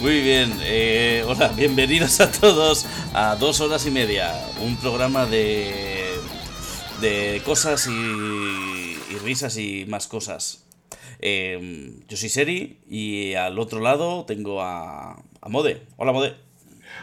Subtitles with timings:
[0.00, 6.14] Muy bien, eh, hola, bienvenidos a todos a dos horas y media, un programa de,
[7.02, 10.64] de cosas y, y risas y más cosas.
[11.20, 15.82] Eh, yo soy Seri y al otro lado tengo a, a Mode.
[15.98, 16.34] Hola Mode.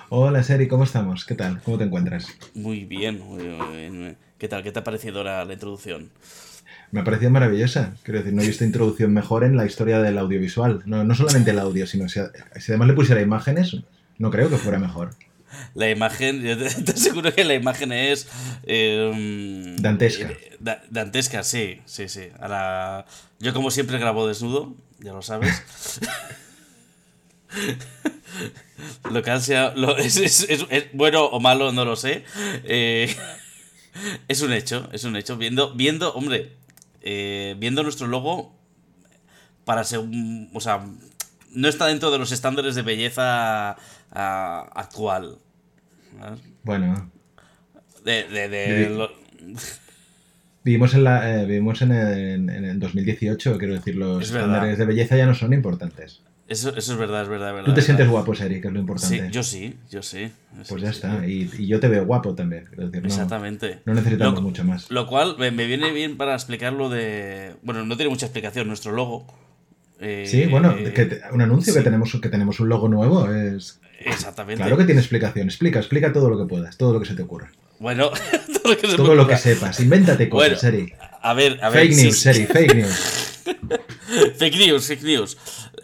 [0.09, 1.23] Hola Seri, ¿cómo estamos?
[1.23, 1.61] ¿Qué tal?
[1.61, 2.27] ¿Cómo te encuentras?
[2.55, 4.17] Muy bien, muy bien.
[4.39, 4.63] ¿Qué tal?
[4.63, 6.09] ¿Qué te ha parecido la, la introducción?
[6.91, 7.93] Me ha parecido maravillosa.
[8.03, 10.83] Quiero decir, no he visto introducción mejor en la historia del audiovisual.
[10.85, 12.19] No, no solamente el audio, sino si,
[12.59, 13.75] si además le pusiera imágenes,
[14.17, 15.11] no creo que fuera mejor.
[15.73, 18.27] La imagen, yo te, te aseguro que la imagen es.
[18.63, 20.29] eh, Dantesca.
[20.29, 22.29] eh, da- dantesca, sí, sí, sí.
[22.39, 23.05] Ahora,
[23.39, 25.61] yo, como siempre, grabo desnudo, ya lo sabes.
[29.11, 29.73] lo que sea.
[29.75, 32.23] Lo, es, es- es- es bueno o malo, no lo sé.
[32.63, 33.13] Eh,
[34.27, 35.37] es un hecho, es un hecho.
[35.37, 36.53] Viendo, viendo hombre,
[37.01, 38.55] eh, viendo nuestro logo,
[39.65, 39.99] para ser.
[40.53, 40.85] O sea,
[41.51, 43.75] no está dentro de los estándares de belleza
[44.11, 45.37] ah, actual.
[46.63, 47.11] Bueno,
[48.03, 48.93] De, de, de Sí.
[48.95, 49.11] lo-
[50.63, 54.47] vivimos en, la, eh, vivimos en, el, en el 2018, quiero decir, los Es verdad.
[54.49, 56.21] estándares de belleza ya no son importantes.
[56.47, 57.65] Eso, eso es verdad, es verdad, verdad.
[57.65, 59.29] Tú te es sientes guapo, Seri, que es lo Sí, importante.
[59.31, 60.31] yo sí, yo sí.
[60.69, 61.21] Pues ya sí, está.
[61.25, 61.49] sí.
[61.57, 62.65] Y, y yo te veo guapo también.
[62.67, 63.79] Quiero decir, no, Exactamente.
[63.85, 64.89] no necesitamos Lo- mucho más.
[64.89, 67.55] Lo cual me, me viene bien para explicar lo de.
[67.63, 69.27] Bueno, no tiene mucha explicación nuestro logo.
[69.99, 71.79] Eh, Sí, bueno, que te- un anuncio sí.
[71.79, 74.61] que tenemos que tenemos un logo nuevo es Exactamente.
[74.61, 75.47] claro que tiene explicación.
[75.47, 78.11] Explica, explica todo lo que puedas, todo lo que se te ocurra, Bueno,
[78.63, 79.79] todo lo que se todo lo que sepas.
[79.79, 80.93] Invéntate cosas, Bueno, Seri.
[81.21, 81.87] A ver, a ver.
[81.87, 82.19] Fake news.
[82.19, 83.23] Seri, fake news.
[84.37, 85.37] Fake news, fake news.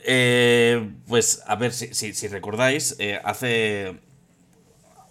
[0.06, 3.96] Eh, pues a ver, si, si, si recordáis, eh, hace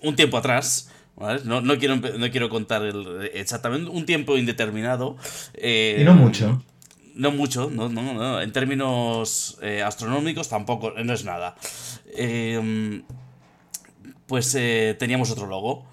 [0.02, 1.40] un tiempo atrás, ¿vale?
[1.44, 5.16] no, no, quiero, no quiero contar el- exactamente un tiempo indeterminado.
[5.54, 6.62] eh, Y no mucho.
[7.14, 8.40] No mucho, no, no, no.
[8.40, 11.56] En términos eh, astronómicos tampoco, no es nada.
[12.16, 13.02] Eh,
[14.26, 14.52] pues
[14.98, 15.86] teníamos otro logo.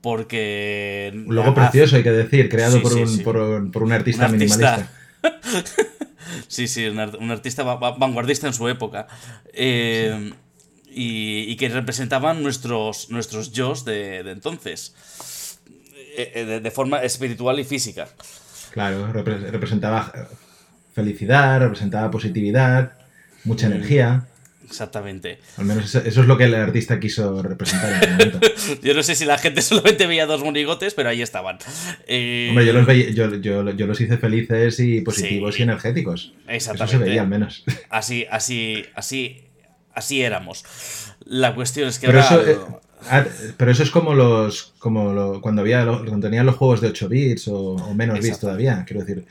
[0.00, 1.12] Porque.
[1.12, 3.22] Un logo precioso, hay que decir, creado Sí, por, sí, un, sí.
[3.22, 4.88] Por, un, por un artista Un artista.
[5.22, 5.90] minimalista.
[6.48, 9.06] Sí, sí, un, art- un artista va- va- vanguardista en su época.
[9.52, 10.32] Eh,
[10.92, 14.94] y, y que representaban nuestros, nuestros yos de, de entonces.
[16.16, 18.08] Eh, eh, de, de forma espiritual y física.
[18.72, 20.12] Claro, repre- representaba
[20.94, 22.92] felicidad, representaba positividad,
[23.44, 23.72] mucha Mm.
[23.72, 24.26] energía.
[24.70, 25.38] Exactamente.
[25.56, 28.40] Al menos eso, eso es lo que el artista quiso representar en el momento.
[28.82, 31.58] Yo no sé si la gente solamente veía dos monigotes, pero ahí estaban.
[32.06, 35.60] Eh, Hombre, yo los, veía- yo, yo- yo los hice felices y positivos Sí.
[35.60, 36.32] y energéticos.
[36.46, 36.98] Eso Exactamente.
[36.98, 37.64] se veía al menos.
[37.90, 39.42] Así, así, así,
[39.92, 40.64] así éramos.
[41.24, 42.42] La cuestión es que Pero ahora.
[42.50, 42.58] eso, eh,
[43.10, 43.24] ah,
[43.56, 47.08] pero eso es como los como lo- cuando había cuando tenían los juegos de 8
[47.08, 48.84] bits o, o menos bits todavía.
[48.86, 49.24] Quiero decir,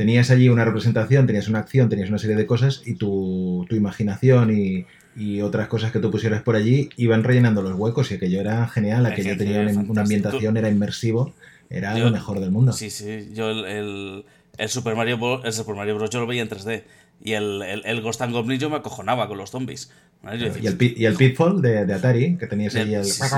[0.00, 3.76] tenías allí una representación, tenías una acción, tenías una serie de cosas y tu, tu
[3.76, 8.14] imaginación y, y otras cosas que tú pusieras por allí iban rellenando los huecos y
[8.14, 11.34] aquello era genial, aquello tenía una, ambientación, era inmersivo,
[11.68, 12.72] era Yo- lo mejor del mundo.
[12.72, 13.28] Sí, sí.
[13.34, 14.24] Yo el, el,
[14.56, 15.42] el Super Mario Bros.
[15.44, 16.08] El Super Mario Bros.
[16.08, 16.82] yo lo veía en 3D.
[17.22, 19.92] Y el, el, el Ghost and Goblins yo me acojonaba con los zombies.
[20.22, 20.38] ¿vale?
[20.38, 23.04] Yo decía, Y el, y el Pitfall de, de Atari, que tenías allí el...
[23.04, 23.30] Sí, sí, sí.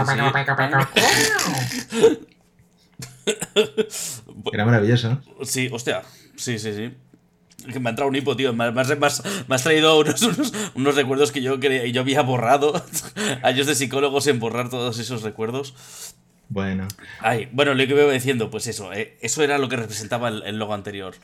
[4.53, 5.20] Era maravilloso.
[5.43, 6.03] Sí, hostia.
[6.37, 6.93] Sí, sí, sí.
[7.73, 8.52] Que me ha entrado un hipo, tío.
[8.52, 11.61] Me, has- me has- me has- me has traído unos, unos, unos recuerdos que yo,
[11.61, 12.73] quería, yo había borrado.
[13.43, 15.75] Años de psicólogos en borrar todos esos recuerdos.
[16.49, 16.87] Bueno,
[17.20, 20.43] Ay, bueno, lo que iba diciendo, pues eso, eh, eso era lo que representaba el,
[20.43, 21.14] el logo anterior.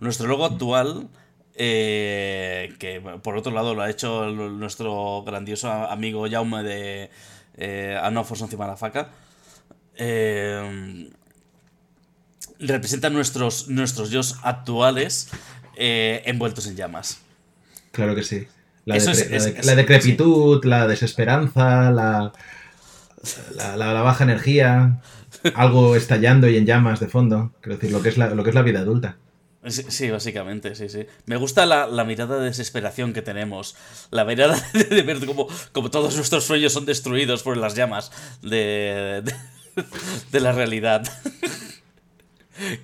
[0.00, 1.08] Nuestro logo actual,
[1.56, 7.10] eh, que por otro lado lo ha hecho el- nuestro grandioso amigo Jaume de
[7.58, 9.10] eh, A No Force encima de la faca,
[9.96, 11.10] eh,
[12.58, 15.28] representa nuestros, nuestros yos actuales
[15.76, 17.18] eh, envueltos en llamas.
[17.92, 18.46] claro que sí.
[18.84, 22.32] La, Eso es- decre- la es- de- es- la decrepitud, la desesperanza, la,
[23.76, 25.00] la, baja energía,
[25.54, 27.52] algo estallando y en llamas de fondo.
[27.60, 29.16] Quiero decir, lo que es la, lo que es la vida adulta.
[29.66, 31.04] Sí, sí, básicamente, sí, sí.
[31.26, 33.76] Me gusta la, la mirada de desesperación que tenemos.
[34.10, 38.10] La mirada de, de ver cómo, cómo todos nuestros sueños son destruidos por las llamas
[38.40, 39.34] de, de,
[40.32, 41.02] de la realidad.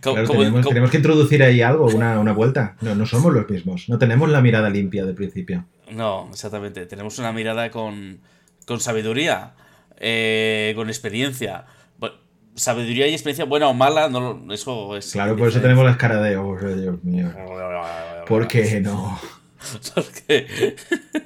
[0.00, 2.76] Claro, tenemos, tenemos que introducir ahí algo, una, una vuelta.
[2.80, 3.88] No, no somos los mismos.
[3.88, 5.64] No tenemos la mirada limpia de principio.
[5.90, 6.86] No, exactamente.
[6.86, 8.20] Tenemos una mirada con,
[8.66, 9.54] con sabiduría,
[9.98, 11.64] eh, con experiencia.
[12.56, 15.10] Sabiduría y experiencia, buena o mala, no, eso es.
[15.10, 17.32] Claro, por eso tenemos la cara de, oh, Dios mío.
[18.28, 19.18] ¿Por qué no?
[19.94, 20.76] Porque,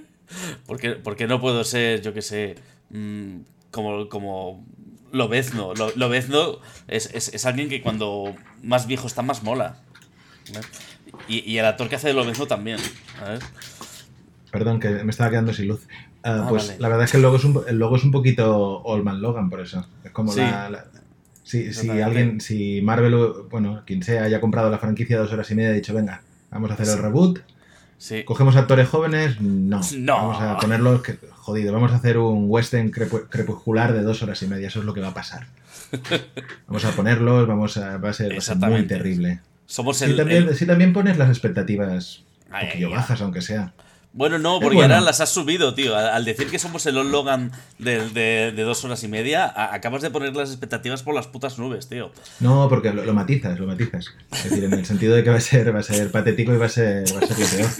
[0.67, 2.55] porque, porque no puedo ser, yo qué sé,
[2.91, 3.39] mm,
[3.73, 4.65] como, como
[5.13, 5.75] Lobezno.
[5.75, 6.59] Lo- Lobezno
[6.89, 9.77] es, es, es alguien que cuando más viejo está, más mola.
[11.29, 12.79] Y, y el actor que hace de Lobezno también.
[13.19, 13.41] ¿sabes?
[14.51, 15.87] Perdón, que me estaba quedando sin luz.
[16.23, 16.81] Ah, Ah, pues vale.
[16.81, 19.21] la verdad es que el logo es un, el logo es un poquito Old Man
[19.21, 19.87] Logan, por eso.
[20.05, 20.41] Es como Sí.
[20.41, 20.71] la.
[20.71, 20.85] la-
[21.45, 21.71] si,
[22.03, 23.15] alguien, si Marvel,
[23.51, 26.21] bueno, quien sea, haya comprado la franquicia dos horas y media y ha dicho, venga,
[26.51, 27.39] vamos a hacer el reboot,
[27.99, 28.23] Sí.
[28.25, 29.81] cogemos actores jóvenes, no.
[29.99, 30.17] No.
[30.17, 34.41] Vamos a ponerlos, que, jodido, vamos a hacer un western crepu- crepuscular de dos horas
[34.43, 35.47] y media, eso es lo que va a pasar.
[36.67, 39.41] Vamos a ponerlos, vamos a, va a ser, va a ser muy terrible.
[39.67, 42.23] Somos Sí el, también, el- sí, también pones las expectativas
[42.53, 43.73] un poquillo bajas, aunque sea.
[44.19, 44.95] Bueno, no, porque bueno.
[44.95, 45.97] ahora las has subido, tío.
[45.97, 50.03] Al, decir que somos el Logan de, de- de dos horas y media, a- acabas
[50.03, 52.11] de poner las expectativas por las putas nubes, tío.
[52.41, 54.07] No, porque lo, lo matizas, lo matizas.
[54.33, 56.57] Es decir, en el sentido de que va a ser, va a ser patético y
[56.57, 57.71] va a ser, va a ser peor.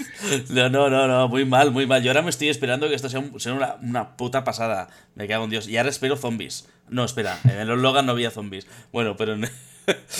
[0.49, 2.01] No, no, no, no, muy mal, muy mal.
[2.03, 4.87] Yo ahora me estoy esperando que esto sea, un- sea una, una puta pasada.
[5.15, 5.67] Me cago en Dios.
[5.67, 6.67] Y ahora espero zombies.
[6.89, 8.65] No, espera, en el Logan no había zombies.
[8.93, 9.49] Bueno, pero en-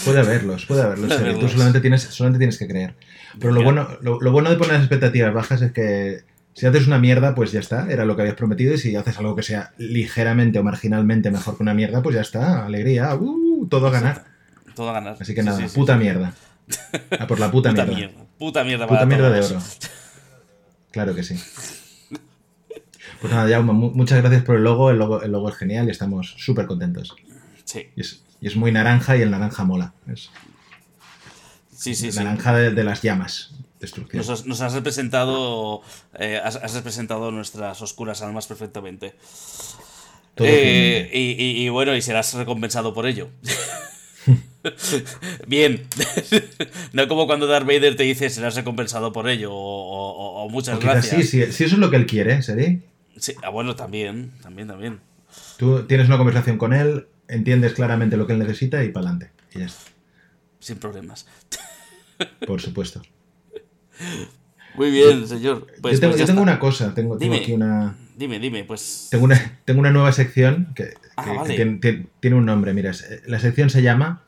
[0.04, 1.07] Puede haberlos, puede haberlos.
[1.07, 1.24] Puede sí.
[1.25, 1.51] Tú haberlos.
[1.51, 2.95] solamente tienes, solamente tienes que creer.
[3.39, 6.88] Pero lo bueno, lo, lo bueno de poner las expectativas bajas es que si haces
[6.88, 8.74] una mierda, pues ya está, era lo que habías prometido.
[8.74, 12.21] Y si haces algo que sea ligeramente o marginalmente mejor que una mierda, pues ya
[12.21, 14.25] está, alegría, uh, todo a ganar.
[14.75, 15.15] todo a ganar.
[15.19, 16.00] Así que Sí, nada, sí, puta sí.
[16.00, 16.33] mierda.
[17.19, 17.97] A por la puta, Puta mierda.
[18.07, 18.25] mierda.
[18.38, 19.62] Puta mierda, Puta para mierda de oro.
[20.92, 21.35] Claro que sí.
[23.21, 24.92] Pues nada, Jaume, mu- muchas gracias por el logo.
[24.92, 27.15] El logo, el logo es genial y estamos súper contentos.
[27.65, 29.94] Sí, Y es, y es muy naranja y el naranja mola.
[30.07, 30.30] Es
[31.80, 32.12] sí, sí.
[32.12, 32.18] sí.
[32.18, 33.52] naranja de, de las llamas.
[34.12, 35.81] Nos has, nos has representado.
[36.20, 39.16] eh, has, has representado nuestras oscuras almas perfectamente.
[40.42, 43.30] Eh, y, y- y bueno, y serás recompensado por ello.
[45.48, 45.88] Bien.
[46.94, 49.52] no como cuando Darth Vader te dice serás recompensado por ello.
[49.54, 51.16] O, o- o- o muchas O gracias.
[51.16, 52.81] sí, sí, si eso es lo que él quiere, ¿Seri?
[53.18, 54.31] Sí, ah, bueno, también.
[54.42, 55.00] También, también.
[55.58, 59.31] Tú tienes una conversación con él, entiendes claramente lo que él necesita y para adelante.
[59.54, 59.92] Y ya está.
[60.60, 61.26] Sin problemas.
[62.45, 63.01] Por supuesto.
[64.75, 65.68] Muy bien, señor.
[65.81, 66.42] Pues, yo tengo, pues yo tengo está.
[66.42, 67.44] una cosa, tengo, tengo Dime.
[67.44, 67.95] aquí una.
[68.18, 69.07] Dime, dime, pues.
[69.12, 71.56] Tengo una, tengo una nueva sección que, Ah, que- que vale.
[71.56, 72.92] tiene, tiene- tiene un nombre, mira.
[72.92, 74.24] es- La sección se llama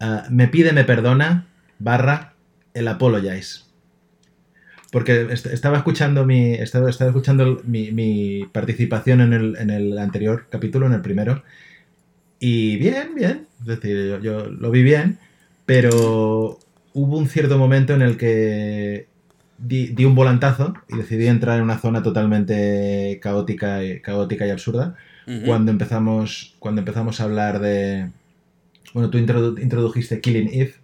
[0.00, 1.46] ah, Me pide, me perdona,
[1.78, 2.34] barra,
[2.74, 3.60] el apologize.
[4.92, 6.54] Porque est- estaba escuchando mi.
[6.54, 11.42] Estaba, estaba escuchando mi, mi participación en el, en el anterior capítulo, en el primero.
[12.38, 13.46] Y bien, bien.
[13.60, 15.18] Es decir, yo, yo lo vi bien.
[15.64, 16.58] Pero
[16.98, 19.06] hubo un cierto momento en el que
[19.58, 24.50] di, di un volantazo y decidí entrar en una zona totalmente caótica y, caótica y
[24.50, 24.94] absurda
[25.44, 28.08] cuando empezamos cuando empezamos a hablar de
[28.94, 30.74] bueno tú introdu- introdujiste Killing Eve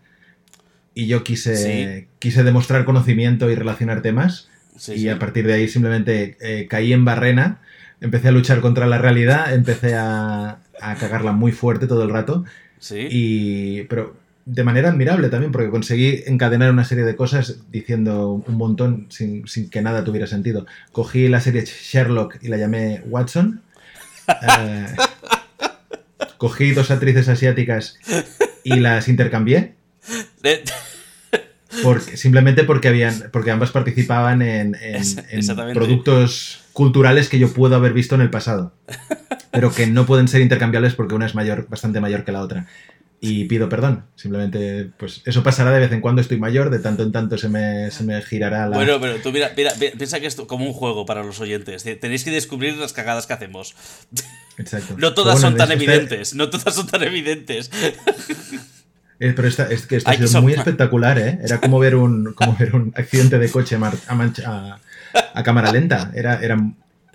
[0.94, 2.06] y yo quise Sí.
[2.18, 5.08] quise demostrar conocimiento y relacionar temas Sí, y sí.
[5.10, 7.60] a partir de ahí simplemente eh, caí en barrena
[8.00, 12.44] empecé a luchar contra la realidad empecé a, a cagarla muy fuerte todo el rato
[12.80, 13.06] Sí.
[13.10, 18.54] y pero de manera admirable también porque conseguí encadenar una serie de cosas diciendo un
[18.56, 20.66] montón sin, sin que nada tuviera sentido.
[20.92, 23.62] Cogí la serie Sherlock y la llamé Watson.
[24.28, 24.87] Eh,
[26.38, 27.99] cogí dos actrices asiáticas
[28.64, 29.75] y las intercambié.
[31.82, 35.00] Porque, simplemente porque habían porque ambas participaban en, en-
[35.75, 38.75] productos culturales que yo puedo haber visto en el pasado
[39.50, 42.66] pero que no pueden ser intercambiables porque una es mayor bastante mayor que la otra
[43.24, 47.04] y pido perdón simplemente pues eso pasará de vez en cuando estoy mayor de tanto
[47.04, 50.18] en tanto se me, se me girará la Bueno, pero tú mira, mira, pi- piensa
[50.18, 51.84] que es como un juego para los oyentes.
[51.84, 53.76] Te- Tenéis que descubrir las cagadas que hacemos.
[54.58, 54.96] Exacto.
[54.98, 56.34] No todas son tan esta- evidentes.
[56.34, 57.70] No todas son tan evidentes.
[59.20, 61.38] eh, pero esta, es que esto son- muy espectacular, ¿eh?
[61.44, 64.80] Era como ver un, como ver un accidente de coche a, mancha- a-
[65.32, 66.10] a cámara lenta.
[66.14, 66.56] Era, era,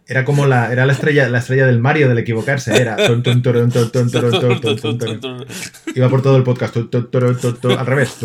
[0.07, 2.75] era como la, era la estrella, la estrella del Mario del equivocarse.
[2.79, 2.95] Era.
[5.95, 6.77] Iba por todo el podcast.
[6.77, 8.17] al revés.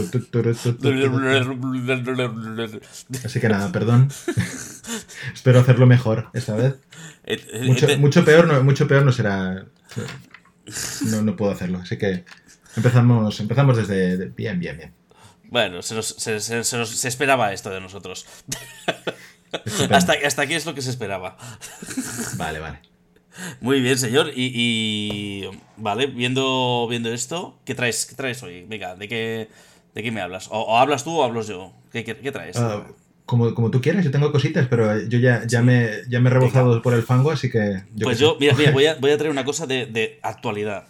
[3.25, 4.09] Así que nada, perdón.
[5.35, 6.75] Espero hacerlo mejor esta vez.
[7.25, 9.65] Eh, eh, Mucho, eh, mucho peor no, mucho peor no será.
[11.07, 11.79] No, no puedo hacerlo.
[11.79, 12.25] Así que
[12.77, 14.95] empezamos, empezamos desde de- bien, bien, bien.
[15.45, 18.27] Bueno, se, nos- se- se- se nos- se esperaba esto de nosotros.
[19.91, 21.37] Hasta, hasta aquí es lo que se esperaba.
[22.37, 22.81] Vale, vale.
[23.61, 24.29] Muy bien, señor.
[24.35, 28.65] Y, y- vale, viendo, viendo esto, ¿qué traes, ¿qué traes hoy?
[28.65, 29.49] Venga, ¿de qué,
[29.95, 30.49] de qué me hablas?
[30.49, 31.73] O, o hablas tú o hablo yo?
[31.93, 32.57] ¿Qué, qué- qué traes?
[32.59, 32.87] Ah,
[33.25, 36.33] como, como tú quieras, yo tengo cositas, pero yo ya, ya, me, ya me he
[36.33, 37.83] rebozado por el fango, así que.
[37.95, 38.37] Yo pues yo, sé.
[38.41, 40.85] mira, mira, voy a, voy a traer una cosa de, de actualidad.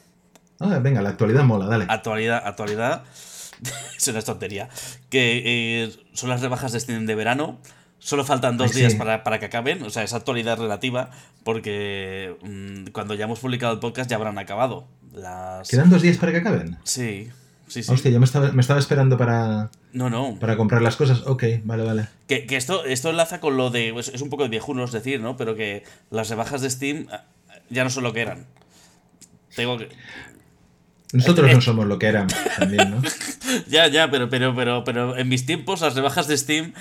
[0.59, 1.87] Ah, venga, la actualidad mola, dale.
[1.89, 3.05] Actualidad, actualidad.
[3.97, 4.69] es una tontería.
[5.11, 5.43] Que
[5.85, 7.61] eh, son las rebajas de Steam de verano.
[8.03, 9.83] Solo faltan dos días para, para que acaben.
[9.85, 11.11] O sea, es actualidad relativa.
[11.45, 14.89] Porque mm, cuando ya hemos publicado el podcast ya habrán acabado.
[15.15, 15.69] Las...
[15.69, 16.79] ¿Quedan dos días para que acaben?
[16.83, 17.31] Sí,
[17.73, 17.91] Sí, sí.
[17.91, 20.37] Hostia, yo me estaba, me estaba esperando para, No, no.
[20.39, 21.23] para comprar las cosas.
[21.27, 22.07] Ok, vale, vale.
[22.29, 23.93] Que, que esto, esto enlaza con lo de.
[23.95, 25.39] pues, es un poco de viejuno, es decir, ¿no?
[25.39, 27.25] Pero que las rebajas de Steam ah,
[27.71, 28.45] ya no son lo que eran.
[29.57, 29.89] Tengo que.
[31.13, 33.03] Nosotros Eh, no somos lo que éramos también, ¿no?
[33.69, 36.73] Ya, ya, pero, pero, pero, pero en mis tiempos las rebajas de Steam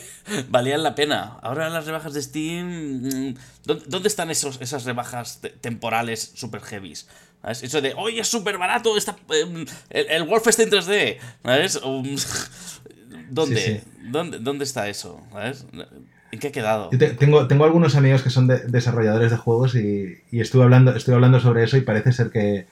[0.48, 1.38] valían la pena.
[1.42, 2.66] Ahora las rebajas de Steam.
[3.02, 7.08] mm, ¿Dó- ¿Dónde están esos, esas rebajas te- temporales super heavies?
[7.42, 7.62] ¿Sabes?
[7.64, 11.16] Eso de, oye, es súper barato está, em, el, el Wolfenstein 3D.
[11.42, 11.76] ¿Sabes?
[11.82, 12.16] Um,
[13.30, 13.56] ¿Dónde?
[13.60, 13.80] Sí, sí.
[14.10, 14.38] ¿Dónde?
[14.38, 15.20] ¿Dónde está eso?
[15.32, 15.64] ¿Sabes?
[16.32, 16.90] ¿En qué ha quedado?
[16.92, 20.62] Yo te- tengo, tengo algunos amigos que son de- desarrolladores de juegos y, y estuve,
[20.64, 22.66] hablando, estuve hablando sobre eso y parece ser que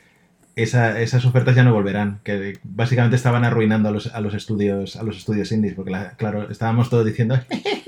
[0.62, 2.20] esa- esas ofertas ya no volverán.
[2.24, 5.74] Que básicamente estaban arruinando a los, a los estudios a los estudios indies.
[5.74, 7.38] Porque, la- claro, estábamos todos diciendo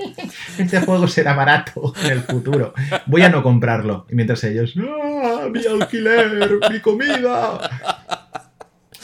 [0.57, 2.73] este juego será barato en el futuro.
[3.05, 4.05] Voy a no comprarlo.
[4.09, 6.59] Y mientras ellos, ¡Ah, mi alquiler!
[6.71, 7.69] ¡Mi comida!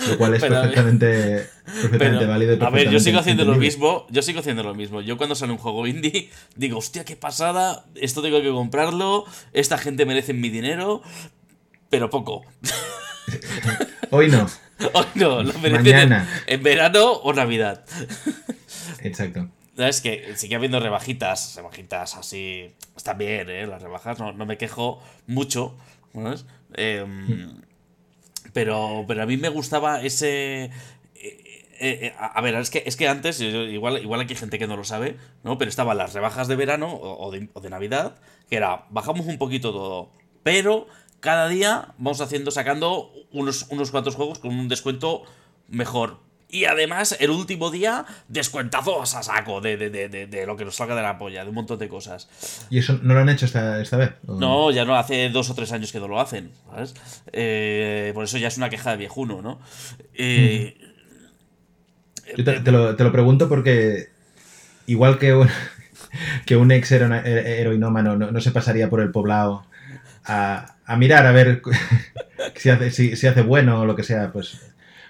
[0.10, 2.54] Lo cual es Pero, perfectamente, perfectamente Pero, válido.
[2.56, 4.06] y a ver, yo sigo haciendo lo mismo.
[4.12, 5.02] Yo sigo haciendo lo mismo.
[5.02, 7.84] Yo cuando sale un juego indie, digo, hostia, qué pasada.
[7.96, 9.26] Esto tengo que comprarlo.
[9.54, 11.02] Esta gente merece mi dinero.
[11.90, 12.44] Pero poco.
[14.12, 14.48] Hoy no.
[14.94, 16.44] Hoy no, lo merecen en, Mañana.
[16.48, 17.84] en verano o Navidad.
[19.02, 19.50] Exacto.
[19.78, 22.74] Es que sigue habiendo rebajitas, rebajitas así.
[22.96, 23.68] Están bien, ¿eh?
[23.68, 25.76] Las rebajas, no, no me quejo mucho.
[26.74, 27.62] Em,
[28.54, 30.66] pero, pero a mí me gustaba ese.
[30.66, 30.72] eh,
[31.16, 31.34] eh,
[31.80, 34.68] eh, a a ver, es que, es que antes, igual, igual aquí hay gente que
[34.68, 35.58] no lo sabe, ¿no?
[35.60, 38.16] Pero estaban las rebajas de verano o, o de, o de Navidad,
[38.50, 40.88] que era, bajamos un poquito todo, pero
[41.20, 45.24] cada día vamos haciendo, sacando unos, unos cuantos juegos con un descuento
[45.68, 46.20] mejor.
[46.50, 50.78] Y además, el último día, descuentazos a saco de, de, de, de, lo que nos
[50.78, 52.30] salga de la polla, de un montón de cosas.
[52.70, 54.12] ¿Y eso no lo han hecho esta, esta vez?
[54.28, 56.94] ¿O- No, ya no hace dos o tres años que no lo hacen, ¿sabes?
[57.34, 59.60] Eh, por eso ya es una queja de viejuno, ¿no?
[60.14, 60.78] Eh,
[62.38, 64.08] Yo te, te lo, te lo pregunto porque
[64.86, 65.50] igual que un,
[66.46, 69.66] que un ex hero- heroinómano no, no se pasaría por el poblado
[70.24, 71.62] a, a mirar a ver
[72.56, 74.60] si hace, si, si hace bueno o lo que sea, pues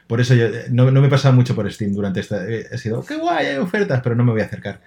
[0.07, 2.47] por eso yo no, no me he pasado mucho por Steam durante esta...
[2.47, 4.81] He sido, qué guay, hay ofertas, pero no me voy a acercar.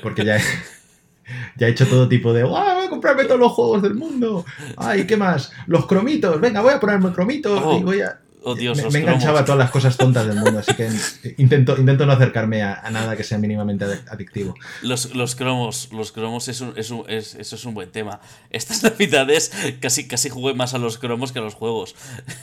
[0.00, 0.40] Porque ya he,
[1.56, 4.46] ya he hecho todo tipo de, ¡guau, voy a comprarme todos los juegos del mundo!
[4.76, 5.52] ¡Ay, qué más!
[5.66, 8.20] Los cromitos, venga, voy a ponerme cromitos Oh, y voy a...
[8.54, 10.90] Dios, me, me enganchaba a todas las cosas tontas del mundo, así que
[11.38, 14.54] intento, intento no acercarme a, a nada que sea mínimamente adictivo.
[14.82, 18.20] Los, los cromos, los cromos es un, es un- es- eso es un buen tema.
[18.50, 21.94] Estas navidades casi, casi jugué más a los cromos que a los juegos.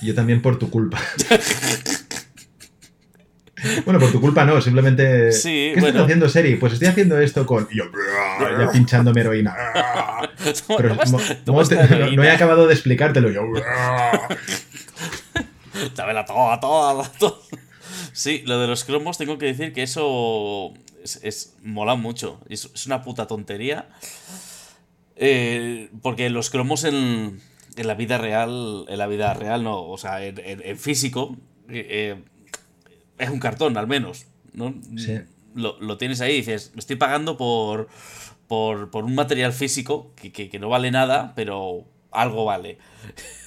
[0.01, 0.99] Yo también por tu culpa.
[3.85, 5.31] Bueno, por tu culpa no, simplemente...
[5.31, 6.01] Sí, ¿Qué estás bueno.
[6.03, 6.55] haciendo, Seri?
[6.55, 7.67] Pues estoy haciendo esto con...
[7.71, 7.83] y yo,
[8.59, 9.55] ya pinchándome heroína.
[10.77, 10.95] Pero
[11.45, 11.61] no,
[12.15, 13.29] no he acabado de explicártelo.
[13.29, 13.43] Yo,
[15.95, 17.35] Dámela toda, toda, toda.
[18.13, 20.73] Sí, lo de los cromos tengo que decir que eso
[21.03, 22.39] es, es- mola mucho.
[22.49, 23.89] Es, es una puta tontería.
[25.15, 27.41] Eh, porque los cromos en,
[27.75, 31.35] en la vida real, en la vida real no, o sea, en, en- en físico,
[31.69, 32.23] eh, eh,
[33.17, 34.25] es un cartón al menos.
[34.53, 34.73] ¿no?
[34.97, 35.19] Sí.
[35.53, 37.87] Lo, lo tienes ahí y dices, me estoy pagando por,
[38.47, 42.77] por, por un material físico que, que- que no vale nada, pero algo vale.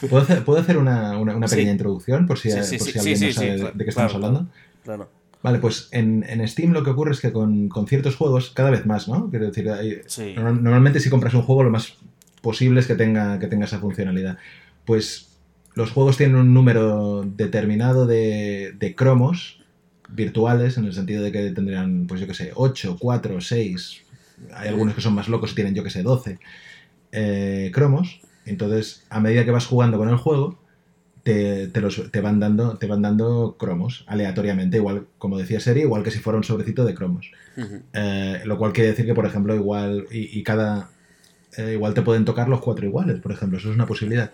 [0.00, 1.54] ¿Puedo hacer, puedo hacer una, una- una Sí.
[1.56, 3.84] pequeña introducción por si, Sí, sí, por sí, si alguien no sabe de- claro, de
[3.84, 4.50] qué estamos claro, hablando?
[4.84, 5.10] Claro.
[5.42, 8.70] Vale, pues en, en Steam lo que ocurre es que con, con ciertos juegos, cada
[8.70, 9.28] vez más, ¿no?
[9.30, 10.02] Quiero decir, hay-
[10.36, 11.94] normalmente si compras un juego lo más
[12.40, 14.38] posible es que tenga, que tenga esa funcionalidad.
[14.84, 15.30] Pues
[15.74, 19.58] los juegos tienen un número determinado de, de cromos
[20.08, 24.02] virtuales, en el sentido de que tendrían, pues yo que sé, 8, 4, 6,
[24.54, 26.38] hay algunos que son más locos y tienen, yo que sé, 12
[27.12, 28.20] eh, cromos.
[28.44, 30.58] Entonces, a medida que vas jugando con el juego,
[31.22, 35.82] te, te los, te, van dando, te van dando cromos aleatoriamente, igual, como decía Seri,
[35.82, 37.30] igual que si fuera un sobrecito de cromos.
[37.92, 40.90] Eh, lo cual quiere decir que, por ejemplo, igual, y, y cada.
[41.56, 44.32] eh, igual te pueden tocar los cuatro iguales, por ejemplo, eso es una posibilidad.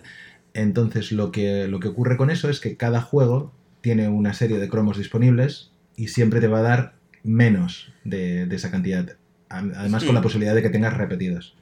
[0.53, 3.51] Entonces, lo que, lo que ocurre con eso es que cada juego
[3.81, 8.55] tiene una serie de cromos disponibles y siempre te va a dar menos de, de
[8.55, 9.15] esa cantidad.
[9.49, 11.55] Además, con la posibilidad de que tengas repetidos.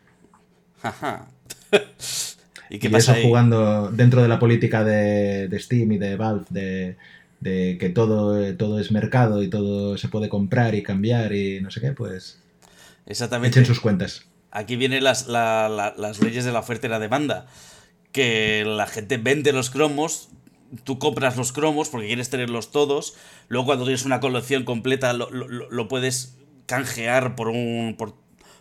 [0.82, 1.28] Ajá.
[2.70, 3.24] ¿Y qué y pasa eso ahí?
[3.28, 6.98] jugando dentro de la política de, de Steam y de Valve, de,
[7.40, 11.62] de que todo, eh, todo es mercado y todo se puede comprar y cambiar y
[11.62, 12.40] no sé qué, pues
[13.06, 13.60] Exactamente.
[13.60, 14.26] echen sus cuentas.
[14.52, 17.48] Aquí vienen las, la- la- las leyes de la oferta y la demanda.
[18.12, 20.30] Que la gente vende los cromos,
[20.84, 23.16] tú compras los cromos porque quieres tenerlos todos.
[23.48, 27.96] Luego, cuando tienes una colección completa, lo- lo puedes canjear por un.
[27.98, 28.16] Por,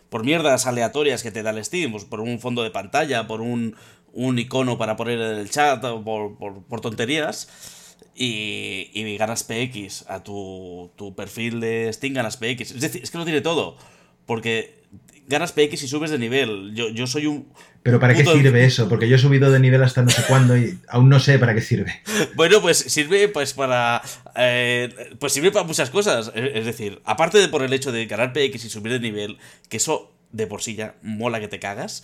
[0.09, 3.41] por mierdas aleatorias que te da el Steam, pues por un fondo de pantalla, por
[3.41, 3.75] un,
[4.13, 7.47] un icono para poner en el chat, por, por, por tonterías.
[8.15, 12.71] y, y ganas PX a tu, tu perfil de Steam, ganas PX.
[12.71, 13.77] Es decir, es que lo tiene todo.
[14.25, 14.83] Porque
[15.27, 16.73] ganas PX y subes de nivel.
[16.75, 17.47] Yo, yo soy un.
[17.83, 18.89] Pero ¿para qué sirve eso?
[18.89, 21.53] Porque yo he subido de nivel hasta no sé cuándo y aún no sé para
[21.53, 21.93] qué sirve.
[22.35, 24.01] Bueno, pues sirve pues para.
[24.35, 26.31] eh, pues sirve para muchas cosas.
[26.35, 29.37] Es es decir, aparte de por el hecho de ganar PX y subir de nivel,
[29.69, 32.03] que eso de por sí ya mola que te cagas.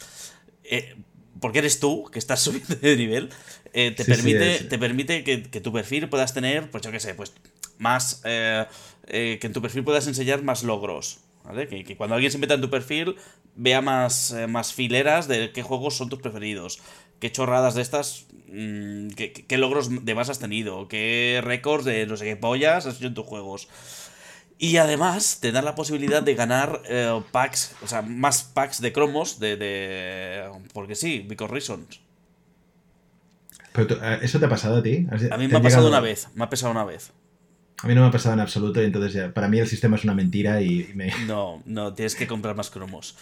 [0.64, 0.96] eh,
[1.40, 3.30] porque eres tú que estás subiendo de nivel.
[3.74, 6.92] eh, te, Sí, sí, permite, te permite que, que tu perfil puedas tener, pues yo
[6.92, 7.34] qué sé, pues
[7.78, 8.22] más.
[8.26, 8.66] eh,
[9.08, 11.20] eh, que en tu perfil puedas enseñar más logros.
[11.44, 11.68] ¿Vale?
[11.68, 13.18] Que, que cuando alguien se meta en tu perfil
[13.56, 16.80] vea más, eh, más fileras de qué juegos son tus preferidos.
[17.20, 18.28] Qué chorradas de estas.
[18.48, 20.88] mm, qué, qué- qué logros de más has tenido.
[20.88, 23.68] Qué récords de no sé qué pollas has hecho en tus juegos.
[24.60, 28.94] Y además te dan la posibilidad de ganar eh, packs, o sea, más packs de
[28.94, 30.50] cromos de, de.
[30.74, 32.00] Porque sí, because reasons.
[33.74, 35.08] Pero tú- eh, ¿Eso te ha pasado a ti?
[35.12, 37.12] ¿Has- A mí me ha pasado llegado- una vez, me ha pasado una vez.
[37.82, 39.98] A mí no me ha pasado en absoluto y entonces ya, para mí el sistema
[39.98, 43.16] es una mentira y, y me, No, no, tienes que comprar más cromos.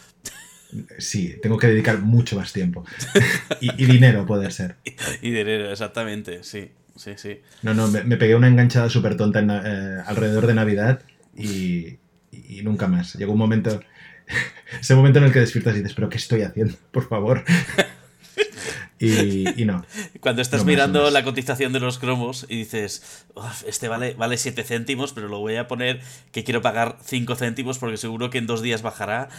[0.99, 2.85] sí, tengo que dedicar mucho más tiempo.
[3.61, 4.75] y, y dinero puede ser.
[5.21, 7.41] Y dinero, exactamente, sí, sí, sí.
[7.63, 11.01] No, no, me, me pegué una enganchada súper tonta en eh, alrededor de Navidad
[11.35, 11.99] y,
[12.31, 13.15] y nunca más.
[13.15, 13.81] Llegó un momento,
[14.79, 16.75] ese momento en el que despiertas y dices, pero ¿qué estoy haciendo?
[16.91, 17.43] Por favor.
[18.99, 19.85] y, y no.
[20.19, 23.87] Cuando estás No más, mirando no la cotización de los cromos y dices, "Uf, este
[23.87, 27.97] vale, vale 7 céntimos, pero lo voy a poner que quiero pagar 5 céntimos porque
[27.97, 29.29] seguro que en dos días bajará.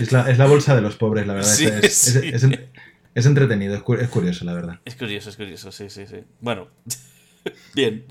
[0.00, 1.52] Es la, es la bolsa de los pobres, la verdad.
[1.52, 2.30] Sí, es, sí.
[2.32, 2.46] es
[3.14, 4.80] es entretenido, es curioso, la verdad.
[4.86, 6.24] Es curioso, es curioso, sí, sí, sí.
[6.40, 6.68] Bueno,
[7.74, 8.04] bien.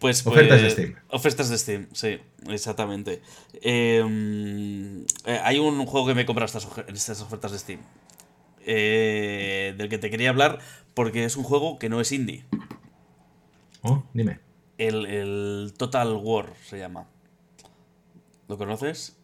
[0.00, 0.94] Pues, Ofertas pues, de Steam.
[1.08, 3.20] Ofertas de Steam, sí, exactamente.
[3.62, 7.80] Eh, eh, hay un juego que me he comprado estas, estas ofertas de Steam.
[8.68, 10.58] eh, del que te quería hablar
[10.94, 12.44] porque es un juego que no es indie.
[13.82, 14.40] Oh, dime.
[14.76, 17.06] El, el Total War se llama.
[18.48, 19.16] ¿Lo conoces?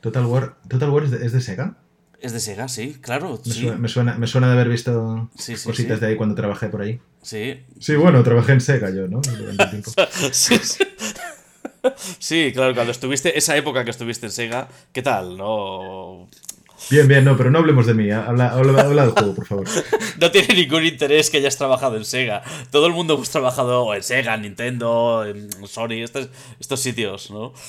[0.00, 1.78] Total War, Total War es de, es de Sega.
[2.20, 3.40] Es de Sega, sí, claro.
[3.44, 6.16] Me, sí, suena, me, suena, me suena de haber visto Sí, sí, cositas de ahí
[6.16, 7.00] cuando trabajé por ahí.
[7.22, 7.60] sí.
[7.78, 9.20] Sí, bueno, trabajé en Sega yo, ¿no?
[12.18, 15.38] Sí, claro, cuando estuviste, esa época que estuviste en Sega, ¿qué tal?
[15.38, 16.28] No,
[16.88, 18.10] Bien, bien, no, pero no hablemos de mí.
[18.10, 19.66] Habla, habla, habla del juego, por favor.
[20.20, 22.42] no tiene ningún interés que hayas trabajado en Sega.
[22.70, 26.28] Todo el mundo hemos trabajado en Sega, en Nintendo, en Sony, estos,
[26.58, 27.52] estos sitios, ¿no?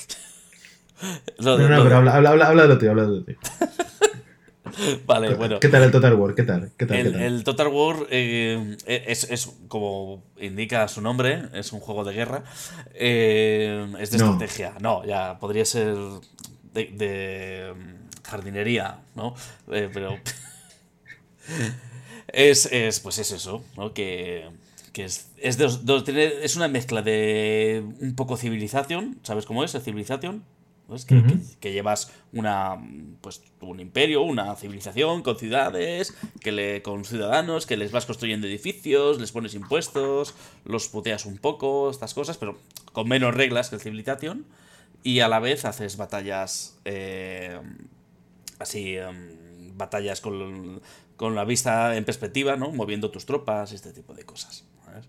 [1.40, 3.38] No, no, lo pero habla, habla, habla, habla de lo tuyo, habla de lo tuyo.
[5.06, 5.60] Vale, bueno.
[5.60, 6.36] ¿Qué tal el Total War?
[6.36, 6.72] ¿Qué tal?
[6.78, 6.98] ¿Qué tal?
[6.98, 7.22] ¿Qué El, tal?
[7.22, 12.44] el Total War eh, es, es, como indica su nombre, es un juego de guerra.
[12.94, 14.32] eh, es de No.
[14.34, 14.74] estrategia.
[14.82, 15.96] No, ya podría ser
[16.74, 17.74] de, de,
[18.24, 19.36] jardinería, ¿no?
[19.72, 20.18] Eh, pero.
[22.28, 23.94] es, es, pues es eso, ¿no?
[23.94, 24.50] Que,
[24.94, 29.74] que es, es, de es una mezcla de un poco civilización, ¿sabes cómo es?
[29.76, 30.44] El civilización.
[30.92, 31.06] ¿Ves?
[31.06, 31.28] Que, Ujú.
[31.30, 32.78] que- que llevas una
[33.22, 38.46] pues un imperio, una civilización con ciudades, que le, con ciudadanos, que les vas construyendo
[38.48, 40.34] edificios, les pones impuestos,
[40.66, 42.58] los puteas un poco, estas cosas, pero
[42.94, 44.46] con menos reglas que el Civilization.
[45.04, 47.60] Y a la vez haces batallas eh,
[48.60, 50.82] así, em, batallas con,
[51.16, 52.72] con la vista en perspectiva, ¿no?
[52.72, 54.66] Moviendo tus tropas, este tipo de cosas.
[54.86, 55.06] ¿sabes?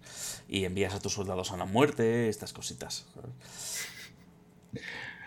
[0.48, 3.04] Y envías a tus soldados a la muerte, estas cositas.
[3.14, 3.32] ¿sabes?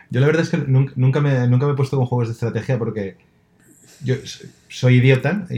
[0.09, 2.33] Yo la verdad es que nunca, nunca, me, nunca me he puesto con juegos de
[2.33, 3.15] estrategia porque
[4.03, 4.15] yo
[4.69, 5.57] soy idiota y,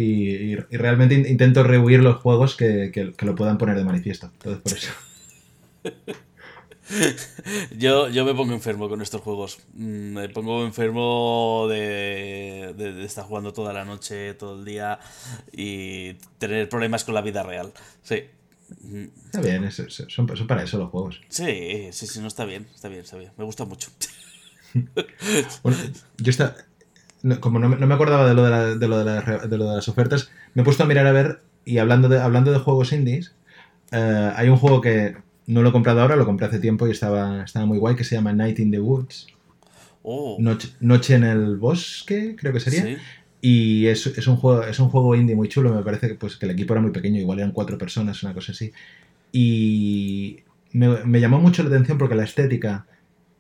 [0.54, 3.84] y- y realmente in- intento rehuir los juegos que, que- que lo puedan poner de
[3.84, 4.32] manifiesto.
[4.34, 4.92] Entonces, por eso.
[7.78, 9.60] Yo, yo me pongo enfermo con estos juegos.
[9.74, 14.98] Mm, Me pongo enfermo de, de- de estar jugando toda la noche, todo el día
[15.52, 17.74] y tener problemas con la vida real.
[18.04, 18.24] Sí.
[18.84, 20.08] Mm, Está bien, es- son,
[20.38, 21.20] son para eso los juegos.
[21.28, 23.32] Sí, sí, sí, no está bien, está bien, está bien.
[23.38, 23.92] Me gusta mucho.
[25.64, 25.78] Bueno,
[26.18, 26.56] yo está,
[27.24, 29.58] no, como no, no me acordaba de lo de, la- de lo de, la de
[29.58, 32.52] lo de las ofertas, me he puesto a mirar a ver y hablando de, hablando
[32.52, 33.34] de juegos indies,
[33.92, 36.92] eh, hay un juego que no lo he comprado ahora, lo compré hace tiempo y
[36.92, 39.28] estaba, estaba muy guay, que se llama Night in the Woods,
[40.04, 42.84] Oh, Noche, Noche en el Bosque, creo que sería.
[42.84, 42.98] sí.
[43.42, 46.38] Y es, es un juego, es un juego indie muy chulo, me parece que, pues,
[46.38, 48.72] que el equipo era muy pequeño, igual eran cuatro personas, una cosa así.
[49.32, 50.40] Y
[50.72, 52.86] me, me llamó mucho la atención porque la estética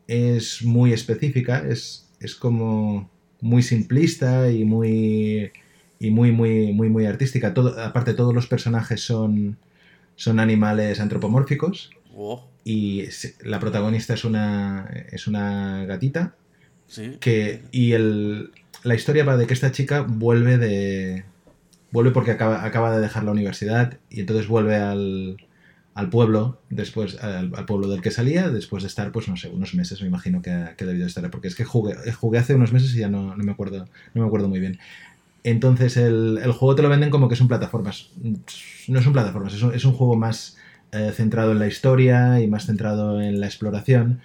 [0.08, 3.10] es muy específica, es, es como
[3.42, 5.52] muy simplista y muy
[6.00, 7.54] y muy muy muy muy artística.
[7.54, 9.58] Todo, aparte todos los personajes son
[10.16, 11.92] son animales antropomórficos
[12.64, 13.06] y
[13.44, 16.34] la protagonista es una es una gatita
[16.88, 17.18] sí.
[17.20, 18.52] que y el,
[18.84, 21.26] la historia va de que esta chica vuelve de
[21.92, 25.38] vuelve porque acaba, acaba de dejar la universidad y entonces vuelve al,
[25.98, 29.74] al pueblo, después al, pueblo del que salía, después de estar, pues no sé, unos
[29.74, 32.72] meses, me imagino que, que ha debido estar, porque es que jugué, jugué hace unos
[32.72, 34.78] meses y ya no, no, me acuerdo, no me acuerdo muy bien.
[35.44, 38.12] Entonces el, el, juego te lo venden como que son plataformas.
[38.88, 40.58] No son plataformas, es un, es un juego más
[40.92, 44.22] eh, centrado en la historia y más centrado en la exploración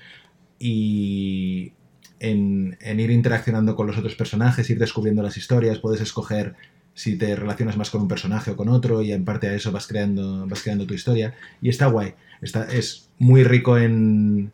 [0.59, 1.73] y
[2.21, 6.55] en, en, ir interaccionando con los otros personajes, ir descubriendo las historias, puedes escoger
[6.95, 9.73] si te relacionas más con un personaje o con otro y en parte a eso
[9.73, 11.35] vas creando, vas creando tu historia.
[11.61, 14.53] Y está guay, está, es muy rico en,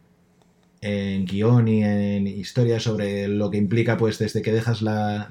[0.81, 5.29] en guion y en historia sobre lo que implica pues desde que dejas la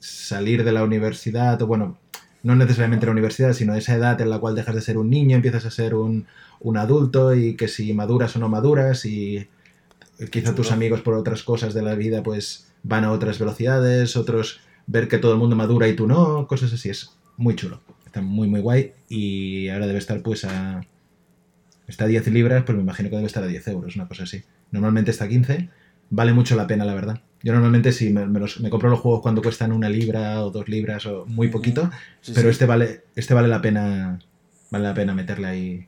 [0.00, 1.98] salir de la universidad, o bueno,
[2.42, 5.36] no necesariamente la universidad, sino esa edad en la cual dejas de ser un niño,
[5.36, 6.26] empiezas a ser un,
[6.60, 9.48] un adulto y que si maduras o no maduras y
[10.30, 14.60] quizá tus amigos por otras cosas de la vida pues van a otras velocidades, otros
[14.88, 18.20] ver que todo el mundo madura y tú no, cosas así, es muy chulo, está
[18.20, 20.80] muy muy guay y ahora debe estar pues a...
[21.86, 24.24] Está a 10 libras, pues me imagino que debe estar a 10 euros, una cosa
[24.24, 24.42] así.
[24.72, 25.70] Normalmente está a 15,
[26.10, 27.22] vale mucho la pena, la verdad.
[27.42, 31.06] Yo normalmente sí, me, me, compro los juegos cuando cuestan una libra o dos libras
[31.06, 31.90] o muy poquito,
[32.34, 34.18] pero este vale este vale la pena
[34.70, 35.86] vale la pena meterle ahí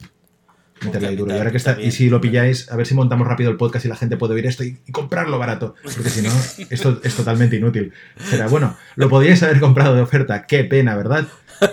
[0.85, 1.35] meterle ahí duro.
[1.35, 3.85] Y ahora que está y si lo pilláis, a ver si montamos rápido el podcast
[3.85, 6.31] y la gente puede oír esto y, comprarlo barato, porque si no
[6.71, 7.93] esto es totalmente inútil.
[8.19, 11.27] Será bueno, lo podíais haber comprado de oferta, qué pena, ¿verdad?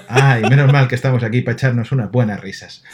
[0.08, 2.84] Ay, menos mal que estamos aquí para echarnos unas buenas risas.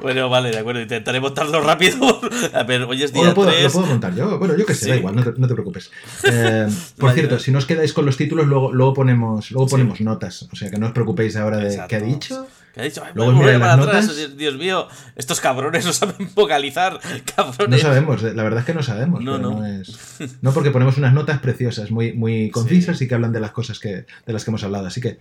[0.00, 2.20] Bueno, vale, de acuerdo, intentaré montarlo rápido.
[2.54, 4.38] A ver, hoy es día lo puedo, lo puedo montar yo.
[4.38, 5.90] Bueno, yo que sé, da igual, no te, no te preocupes.
[6.24, 6.66] Eh,
[6.98, 10.48] por cierto, si no os quedáis con los títulos, luego, luego ponemos, luego ponemos notas.
[10.50, 12.48] O sea, que no os preocupéis ahora de qué ha dicho.
[12.74, 13.02] ¿Qué ha dicho?
[13.14, 14.36] luego notas.
[14.36, 16.98] Dios mío, estos cabrones no saben vocalizar.
[17.36, 17.82] Cabrones.
[17.82, 19.22] No sabemos, la verdad es que no sabemos.
[19.22, 19.60] No, no.
[19.60, 19.96] No, es...
[20.42, 23.78] no, porque ponemos unas notas preciosas, muy, muy concisas y que hablan de las cosas
[23.78, 24.86] que, de las que hemos hablado.
[24.86, 25.18] Así que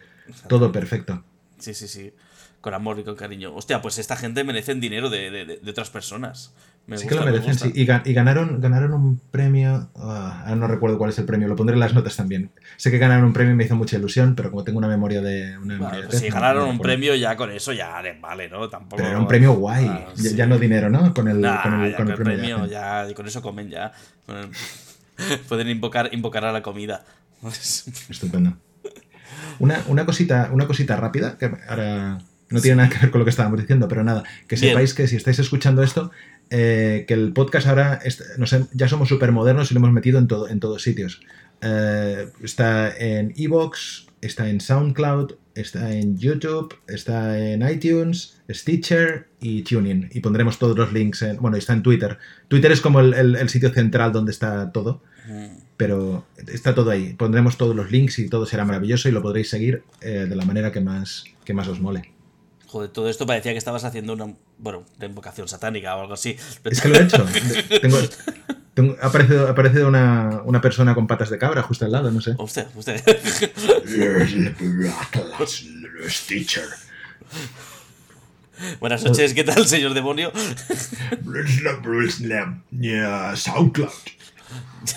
[0.47, 1.23] todo perfecto.
[1.59, 2.11] Sí, sí, sí
[2.63, 3.53] con amor y con cariño.
[3.53, 6.53] Hostia, pues esta gente merecen dinero de, de, otras personas.
[6.95, 7.73] sí que lo merecen, sí.
[7.75, 9.89] Y, ganaron, ganaron un premio.
[9.97, 12.51] Ah, no recuerdo cuál es el premio, lo pondré en las notas también.
[12.77, 15.19] Sé que ganaron un premio y me hizo mucha ilusión, pero como tengo una memoria
[15.19, 15.57] de.
[15.57, 18.69] Una pues si ganaron un premio, ya con eso ya vale, ¿no?
[18.69, 18.95] Tampoco.
[18.95, 20.05] Pero era un premio guay.
[20.15, 21.13] ya, no dinero, ¿no?
[21.13, 22.65] Con el, con el, con el premio.
[22.65, 23.91] ya, con eso comen ya.
[25.49, 27.03] Pueden invocar, invocar a la comida.
[27.43, 28.53] Estupendo.
[29.59, 32.19] Una, una, cosita, una cosita rápida, que ahora
[32.53, 35.07] no tiene nada que ver con lo que estábamos diciendo, pero nada, que sepáis que
[35.07, 36.11] si estáis escuchando esto,
[36.51, 37.99] eh, que el podcast ahora
[38.73, 41.21] ya somos súper modernos y lo hemos metido en, todo, en todos sitios.
[41.61, 49.63] Eh, está en Evox, está en SoundCloud, está en YouTube, está en iTunes, Stitcher y
[49.63, 50.09] Tuning.
[50.13, 51.37] Y pondremos todos los links en.
[51.37, 52.19] Bueno, está en Twitter.
[52.49, 55.01] Twitter es como el, sitio central donde está todo.
[55.75, 57.13] Pero está todo ahí.
[57.13, 60.45] Pondremos todos los links y todo será maravilloso y lo podréis seguir eh, de la
[60.45, 62.12] manera que más, que más os mole.
[62.73, 66.35] Joder, todo esto parecía que estabas haciendo una, bueno, una invocación satánica o algo así.
[66.63, 67.23] Es que lo he hecho.
[68.73, 72.09] Tengo, ha aparecido, ha aparecido una, una, persona con patas de cabra justo al lado,
[72.09, 72.33] no sé.
[72.39, 72.99] Usted, usted.
[78.79, 80.31] Buenas noches, ¿qué tal, señor demonio?
[83.35, 83.91] SoundCloud.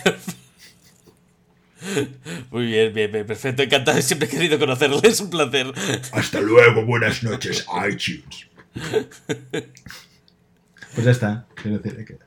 [2.51, 3.62] Muy bien, bien, bien, perfecto.
[3.62, 5.72] Encantado, siempre he querido conocerle, es un placer.
[6.12, 8.49] Hasta luego, buenas noches, iTunes.
[10.94, 11.46] Pues ya está.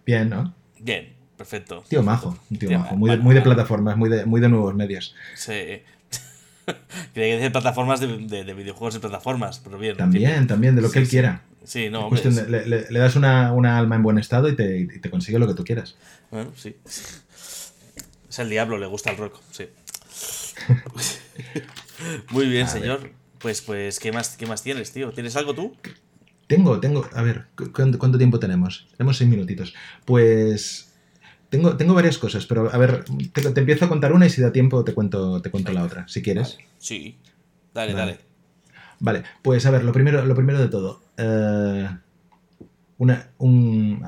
[0.05, 0.53] Bien, ¿no?
[0.79, 1.83] Bien, perfecto.
[1.87, 2.95] Tío majo, un tío, majo.
[2.95, 5.15] Muy, de, muy de plataformas, muy de, muy de nuevos medios.
[5.35, 5.53] Sí.
[7.13, 9.97] Quería decir plataformas de, de, videojuegos y plataformas, pero bien.
[9.97, 11.41] También, también, de lo que él quiera.
[11.63, 12.09] Sí, no.
[12.09, 15.47] le, le, das una, una, alma en buen estado y te, y te consigue lo
[15.47, 15.95] que tú quieras.
[16.31, 16.75] Bueno, sí.
[18.29, 19.67] Es el diablo, le gusta el rock, sí.
[22.31, 23.11] Muy bien, señor.
[23.39, 25.11] Pues, pues, ¿qué más, ¿qué más tienes, tío?
[25.11, 25.75] ¿Tienes algo tú?
[26.47, 27.07] Tengo, tengo.
[27.13, 28.87] A ver, ¿cuánto, tiempo tenemos?
[28.97, 29.73] Tenemos seis minutitos.
[30.05, 30.85] Pues.
[31.49, 34.51] Tengo, tengo varias cosas, pero a ver, te, empiezo a contar una y si da
[34.51, 36.59] tiempo te cuento, te cuento la otra, si quieres.
[36.77, 37.17] Sí.
[37.73, 38.19] Dale, dale.
[38.99, 41.01] Vale, pues a ver, lo primero, lo primero de todo.
[41.17, 41.87] Uh,
[42.99, 44.03] una, un,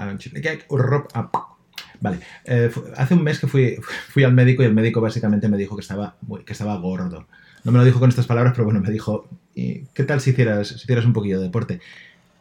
[2.01, 3.77] Vale, eh, hace un mes que fui,
[4.09, 7.27] fui al médico y el médico básicamente me dijo que estaba, que estaba gordo.
[7.63, 10.69] No me lo dijo con estas palabras, pero bueno, me dijo, ¿qué tal si hicieras,
[10.69, 11.79] si hicieras un poquillo de deporte?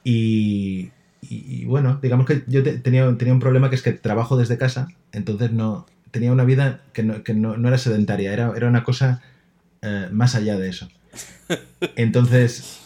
[0.03, 0.91] Y,
[1.67, 5.53] bueno, digamos que yo tenía, tenía un problema que es que trabajo desde casa, entonces
[5.53, 9.23] no tenía una vida que no, que no, no era sedentaria, era, era una cosa
[9.83, 10.89] eh, más allá de eso.
[11.97, 12.81] Entonces,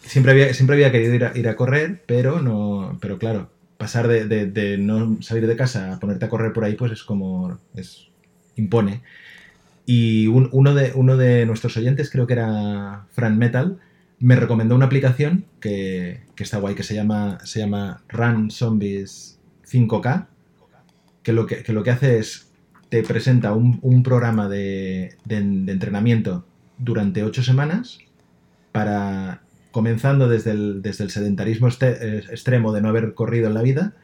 [0.00, 4.08] siempre había, siempre había querido ir a, ir a correr, pero no, pero claro, pasar
[4.08, 7.58] de, no salir de casa a ponerte a correr por ahí, pues es como.
[7.74, 8.08] es
[8.56, 9.02] impone.
[9.86, 13.78] Y uno, de, uno de nuestros oyentes, creo que era Fran Metal,
[14.18, 19.38] me recomendó una aplicación que, que está guay, que se llama, se llama Run Zombies
[19.66, 20.26] 5K,
[21.22, 22.50] que lo que, que lo que hace es
[22.90, 26.44] te presenta un, programa de, de entrenamiento
[26.78, 27.98] durante ocho semanas
[28.72, 33.62] para comenzando desde el, desde el sedentarismo este, extremo de no haber corrido en la
[33.62, 33.94] vida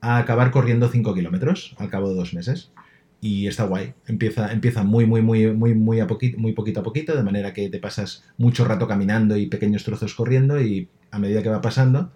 [0.00, 2.70] a acabar corriendo 5 kilómetros al cabo de dos meses.
[3.20, 3.94] Y está guay.
[4.06, 7.54] Empieza, empieza muy, muy, muy, muy, muy, a poquito, muy poquito a poquito, de manera
[7.54, 11.62] que te pasas mucho rato caminando y pequeños trozos corriendo y a medida que va
[11.62, 12.12] pasando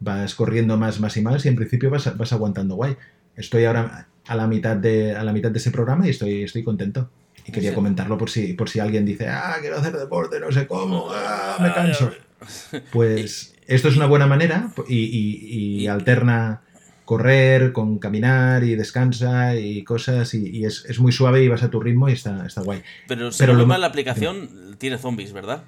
[0.00, 2.96] vas corriendo más, más y más y en principio vas, vas aguantando guay.
[3.34, 6.64] Estoy ahora a la mitad de, a la mitad de ese programa y estoy, estoy
[6.64, 7.10] contento.
[7.44, 10.66] Y quería comentarlo por si, por si alguien dice, ah, quiero hacer deporte, no sé
[10.66, 12.10] cómo, ah, me canso.
[12.92, 16.62] Pues esto es una buena manera y, y, y alterna
[17.06, 21.62] correr con caminar y descansa y cosas y, y es, es, muy suave y vas
[21.62, 22.82] a tu ritmo y está, está guay.
[23.06, 24.76] Pero si Pero lo la aplicación sí.
[24.76, 25.62] tiene zombies, ¿verdad?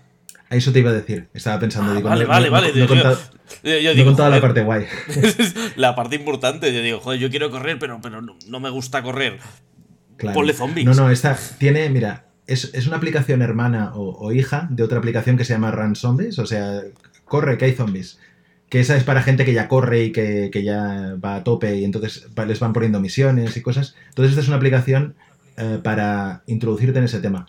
[0.50, 1.28] A eso te iba a decir.
[1.34, 2.72] Estaba pensando, ah, digo, vale, no, vale, no, vale.
[2.74, 3.18] No, contado,
[3.62, 4.86] yo, yo digo, contado joder, la parte guay.
[5.76, 6.74] la parte importante.
[6.74, 9.38] Yo digo, joder, yo quiero correr, pero, pero no, no me gusta correr.
[10.16, 10.34] Claro.
[10.34, 10.86] Ponle zombies.
[10.86, 15.36] No, no, esta tiene, mira, es, es una aplicación hermana o, hija de otra aplicación
[15.36, 16.82] que se llama Run Zombies, o sea,
[17.24, 18.18] corre que hay zombies.
[18.70, 21.76] Que esa es para gente que ya corre y que, que ya va a tope
[21.76, 23.94] y entonces les van poniendo misiones y cosas.
[24.08, 25.14] Entonces esta es una aplicación
[25.56, 27.46] eh, para introducirte en ese tema.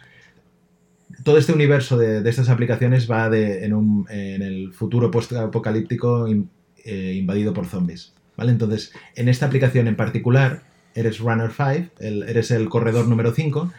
[1.24, 6.28] Todo este universo de, de estas aplicaciones va de, en, un, en, el futuro post-apocalíptico
[6.28, 8.14] eh, invadido por zombies.
[8.38, 8.52] ¿vale?
[8.52, 10.64] Entonces, en esta aplicación en particular,
[10.96, 13.72] eres Runner 5, el, eres el corredor número 5,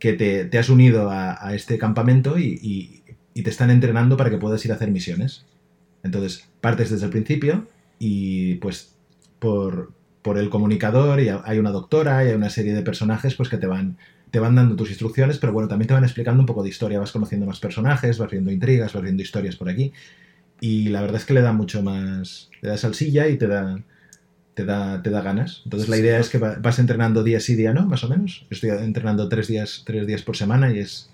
[0.00, 4.28] que te, te has unido a, a, este campamento y, y, te están entrenando para
[4.28, 5.46] que puedas ir a hacer misiones.
[6.02, 8.96] Entonces, partes desde el principio y pues
[9.38, 13.48] por, por el comunicador y hay una doctora y hay una serie de personajes pues
[13.48, 13.96] que te van,
[14.30, 16.98] te van dando tus instrucciones, pero bueno, también te van explicando un poco de historia,
[16.98, 19.92] vas conociendo más personajes, vas viendo intrigas, vas viendo historias por aquí
[20.60, 23.82] y la verdad es que le da mucho más, le da salsilla y te da,
[24.54, 25.62] te da, te da ganas.
[25.64, 28.46] Entonces la idea es que vas entrenando día sí, día no, más o menos.
[28.50, 31.10] Estoy entrenando tres días, tres días por semana y es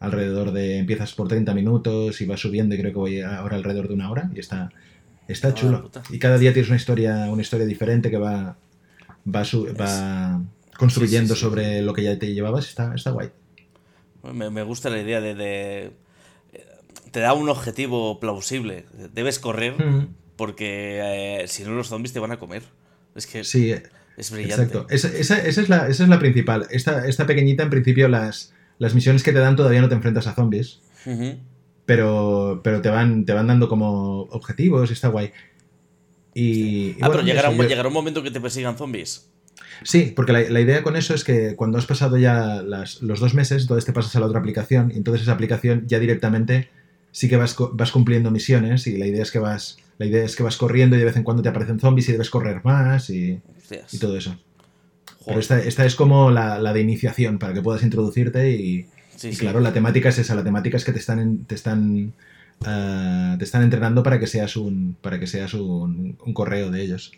[0.00, 3.88] alrededor de, empiezas por 30 minutos y vas subiendo y creo que voy ahora alrededor
[3.88, 4.70] de una hora y está,
[5.28, 5.90] está chulo.
[6.10, 8.56] Y cada día tienes una historia, una historia diferente que va,
[9.32, 10.42] va, su, va
[10.76, 11.50] construyendo sí, sí, sí.
[11.50, 12.68] sobre lo que ya te llevabas.
[12.68, 13.30] Está, está guay.
[14.22, 15.92] Me, me gusta la idea de, de,
[17.10, 18.86] Te da un objetivo plausible.
[19.12, 20.14] Debes correr mm.
[20.36, 22.62] porque eh, si no los zombies te van a comer.
[23.20, 23.74] Es que sí,
[24.16, 24.62] es brillante.
[24.64, 24.86] Exacto.
[24.88, 26.66] Esa, esa, esa, es la, esa es la principal.
[26.70, 30.26] Esta, esta pequeñita, en principio, las, las misiones que te dan todavía no te enfrentas
[30.26, 30.80] a zombies.
[31.04, 31.38] Uh -huh.
[31.84, 35.32] Pero, pero te, van, te van dando como objetivos y está guay.
[36.32, 37.68] Y, ah, y bueno, pero llegará, un, yo...
[37.68, 39.28] llegará un momento que te persigan zombies.
[39.82, 43.20] Sí, porque la, la, idea con eso es que cuando has pasado ya las, los
[43.20, 46.70] dos meses, entonces te pasas a la otra aplicación y entonces esa aplicación ya directamente
[47.12, 50.34] sí que vas, vas cumpliendo misiones y la idea es que vas la idea es
[50.34, 53.10] que vas corriendo y de vez en cuando te aparecen zombies y debes correr más
[53.10, 53.38] y,
[53.92, 54.30] y todo eso.
[54.30, 55.24] Joder.
[55.26, 59.28] Pero esta, esta, es como la, la, de iniciación para que puedas introducirte y, sí,
[59.28, 62.14] y claro, la temática es esa, la temática es que te están, te están,
[62.60, 66.80] uh, te están entrenando para que seas un, para que seas un, un correo de
[66.80, 67.12] ellos.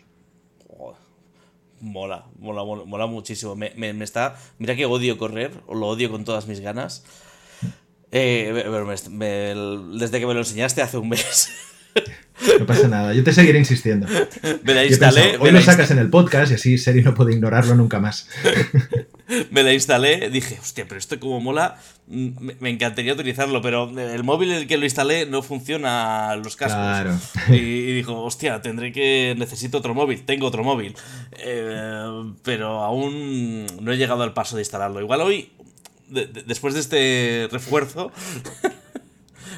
[1.79, 3.55] Mola, mola, mola, mola muchísimo.
[3.55, 4.35] Me, me, me, está.
[4.59, 7.05] Mira que odio correr, lo odio con todas mis ganas.
[8.11, 8.51] Eh,
[9.09, 9.25] me,
[9.97, 11.49] desde que me lo enseñaste hace un mes.
[12.59, 14.07] No pasa nada, yo te seguiré insistiendo.
[14.63, 15.21] Me la instalé.
[15.21, 18.27] Pensado, hoy lo sacas en el podcast y así Seri no puede ignorarlo nunca más.
[19.51, 24.23] me la instalé, dije, hostia, pero esto como mola, me, me, encantaría utilizarlo, pero el
[24.23, 26.81] móvil en el que lo instalé no funciona los cascos.
[26.81, 27.19] Claro.
[27.49, 29.35] Y, y dijo, hostia, tendré que.
[29.37, 30.95] Necesito otro móvil, tengo otro móvil.
[31.37, 35.01] Eh, pero aún no he llegado al paso de instalarlo.
[35.01, 35.51] Igual hoy,
[36.09, 38.11] de, de, después de este refuerzo.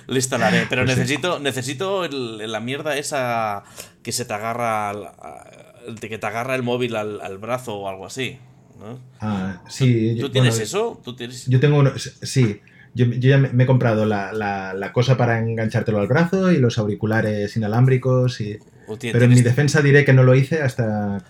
[0.08, 0.66] Lo instalaré.
[0.70, 1.44] Pero pues necesito, sí.
[1.44, 3.64] necesito el, la mierda esa
[4.04, 4.90] que se te agarra.
[4.90, 5.10] Al,
[6.00, 8.40] que te agarra el móvil al, al brazo o algo así.
[8.80, 9.00] ¿no?
[9.20, 10.16] Ah, sí.
[10.16, 11.02] ¿Tú, tú tienes bueno, eso?
[11.04, 11.48] ¿Tú tienes...
[11.48, 11.92] Yo tengo uno.
[11.98, 12.62] Sí.
[12.94, 16.58] Yo, yo ya me he comprado la, la, la, cosa para enganchártelo al brazo y
[16.58, 18.40] los auriculares inalámbricos.
[18.42, 18.58] Y...
[18.88, 21.24] Hostia, Pero en mi defensa diré que no lo hice hasta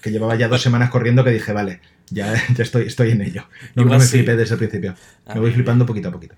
[0.00, 3.44] que llevaba ya dos semanas corriendo que dije, vale, ya, ya estoy, estoy en ello.
[3.74, 4.18] No, no me sí.
[4.18, 4.94] flipé desde el principio.
[5.32, 6.34] Me voy flipando poquito a poquito.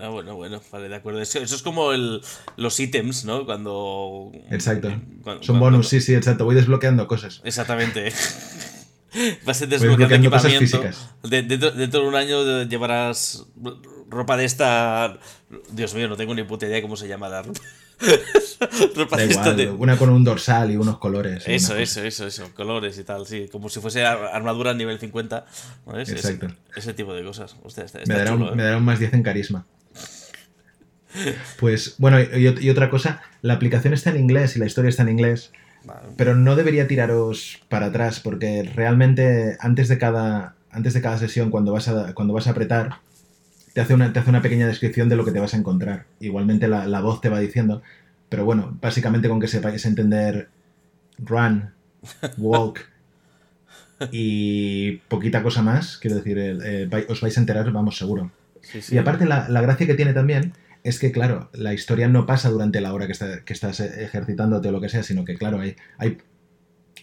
[0.00, 1.20] Bueno, bueno, bueno, vale, de acuerdo.
[1.20, 2.22] Eso, eso es como el,
[2.56, 3.44] los ítems, ¿no?
[3.44, 4.32] Cuando.
[4.50, 4.88] Exacto.
[5.22, 5.88] Cuando, Son bonus, cuando...
[5.88, 6.46] sí, sí, exacto.
[6.46, 7.42] Voy desbloqueando cosas.
[7.44, 8.10] Exactamente.
[9.44, 10.82] Vas a desbloqueando equipamiento.
[11.22, 13.44] De, dentro, dentro de un año llevarás
[14.08, 15.18] ropa de esta.
[15.70, 17.60] Dios mío, no tengo ni puta idea de cómo se llama la ropa.
[18.96, 19.70] ropa da igual, de...
[19.70, 21.44] Una con un dorsal y unos colores.
[21.46, 23.48] Eso, eso, eso, eso, colores y tal, sí.
[23.52, 25.44] Como si fuese armadura nivel 50.
[25.86, 25.98] ¿no?
[25.98, 26.46] Ese, Exacto.
[26.46, 27.56] Ese, ese, tipo de cosas.
[27.62, 28.56] Hostia, está, está me, dará chulo, un, ¿eh?
[28.56, 29.66] me dará un más 10 en carisma.
[31.58, 35.02] Pues bueno, y, y otra cosa, la aplicación está en inglés y la historia está
[35.02, 35.52] en inglés.
[35.84, 36.08] Vale.
[36.16, 41.50] Pero no debería tiraros para atrás, porque realmente antes de cada, antes de cada sesión,
[41.50, 42.96] cuando vas a, cuando vas a apretar,
[43.72, 46.04] te hace, una, te hace una pequeña descripción de lo que te vas a encontrar.
[46.20, 47.82] Igualmente la, la voz te va diciendo.
[48.28, 50.48] Pero bueno, básicamente con que sepáis entender
[51.18, 51.70] run,
[52.38, 52.80] walk
[54.12, 58.30] y poquita cosa más, quiero decir, eh, os vais a enterar, vamos, seguro.
[58.62, 58.94] Sí, sí.
[58.94, 60.52] Y aparte, la, la gracia que tiene también
[60.84, 64.68] es que, claro, la historia no pasa durante la hora que, está- que estás ejercitándote
[64.68, 66.18] o lo que sea, sino que, claro, hay, hay,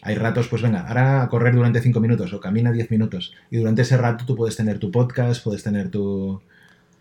[0.01, 3.33] hay ratos, pues venga, ahora a correr durante 5 minutos o camina 10 minutos.
[3.51, 6.41] Y durante ese rato tú puedes tener tu podcast, puedes tener tu,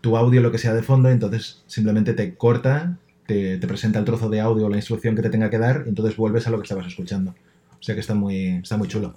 [0.01, 3.99] tu audio, lo que sea de fondo, y entonces simplemente te corta, te, te presenta
[3.99, 6.47] el trozo de audio o la instrucción que te tenga que dar, y entonces vuelves
[6.47, 7.35] a lo que estabas escuchando.
[7.79, 9.13] O sea que está muy, está muy chulo.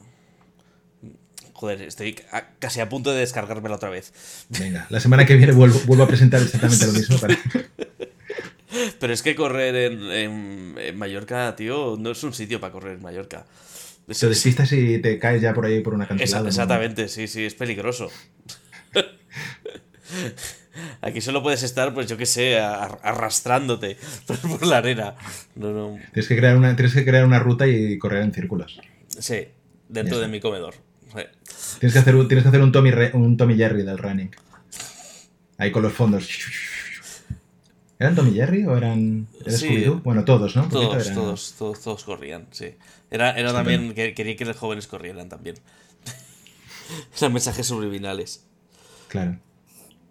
[1.61, 2.17] Joder, estoy
[2.59, 4.15] casi a punto de descargármela otra vez.
[4.49, 7.39] Venga, la semana que viene vuelvo, vuelvo a presentar exactamente lo mismo para...
[8.99, 12.97] Pero es que correr en, en- en Mallorca, tío, no es un sitio para correr
[12.97, 13.45] en Mallorca.
[14.09, 16.07] Es- Te despistas y te caes ya por ahí por una.
[16.09, 16.17] ¿no?
[16.17, 18.09] exactamente, sí, sí, es peligroso.
[21.03, 25.15] Aquí solo puedes estar, pues yo qué sé, ar- arrastrándote por, la arena.
[25.57, 25.99] No, no.
[26.15, 28.81] Tienes que, crear una, tienes que crear una ruta y correr en círculos.
[29.19, 29.47] Sí,
[29.91, 30.75] dentro de mi comedor.
[31.13, 31.79] Sí.
[31.81, 34.31] Tienes que hacer, un- tienes que hacer un, Tommy, un Tommy Jerry del running.
[35.59, 36.29] Ahí con los fondos.
[37.99, 39.85] ¿Eran Tommy Jerry o eran, era Sí.
[40.05, 40.69] Bueno, todos, ¿no?
[40.69, 42.75] Todos, todos, todos corrían, sí.
[43.11, 45.57] Era, era también, que, quería que los jóvenes corrieran también.
[47.19, 48.45] Eran mensajes subliminales.
[49.09, 49.39] Claro.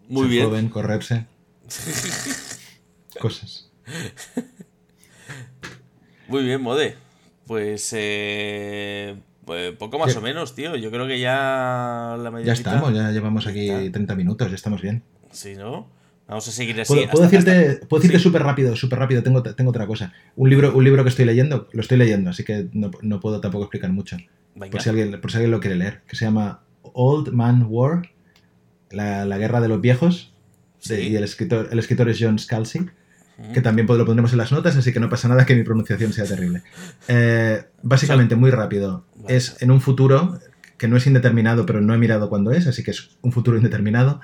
[0.07, 0.45] Muy Ser bien.
[0.45, 1.25] joven, correrse.
[3.19, 3.69] Cosas.
[6.27, 6.95] Muy bien, Mode.
[7.47, 9.15] Pues, eh,
[9.49, 10.75] pues poco más o menos, tío.
[10.75, 13.93] Yo creo que ya la media Ya estamos, ya llevamos aquí Ya está.
[13.93, 15.01] 30 minutos, ya estamos bien.
[15.31, 15.87] Sí, ¿no?
[16.27, 16.93] Vamos a seguir así.
[16.93, 18.23] Puedo, puedo hasta- decirte, hasta- puedo decirte sí.
[18.25, 20.13] súper rápido, súper rápido, tengo, tengo otra cosa.
[20.35, 23.41] Un libro, un libro que estoy leyendo, lo estoy leyendo, así que no, no puedo
[23.41, 24.17] tampoco explicar mucho.
[24.53, 24.69] Venga.
[24.71, 28.03] Por si, alguien, por si alguien lo quiere leer, que se llama Old Man War,
[28.91, 30.31] la, la guerra de los viejos,
[30.87, 31.07] de- Sí.
[31.09, 32.81] y el escritor, el escritor es John Scalzi,
[33.53, 36.13] que también lo pondremos en las notas, así que no pasa nada que mi pronunciación
[36.13, 36.61] sea terrible.
[37.07, 40.39] Eh, básicamente, muy rápido, es en un futuro
[40.77, 43.57] que no es indeterminado, pero no he mirado cuándo es, así que es un futuro
[43.57, 44.21] indeterminado,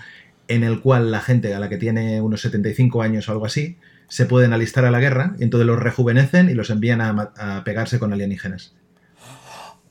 [0.48, 3.78] en el cual la gente a la que tiene unos 75 años o algo así,
[4.08, 7.64] se pueden alistar a la guerra y entonces los rejuvenecen y los envían a, a
[7.64, 8.76] pegarse con alienígenas.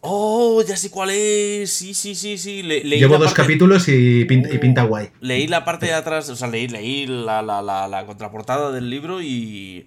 [0.07, 1.73] Oh, ya sé cuál es.
[1.73, 2.63] Sí, sí, sí, sí.
[2.63, 4.61] Le- leí Llevo dos parte- capítulos y pinta, y Oh.
[4.61, 5.09] pinta guay.
[5.21, 8.91] Leí la parte de atrás, o sea, leí, leí la, la, la, la contraportada del
[8.91, 9.87] libro y,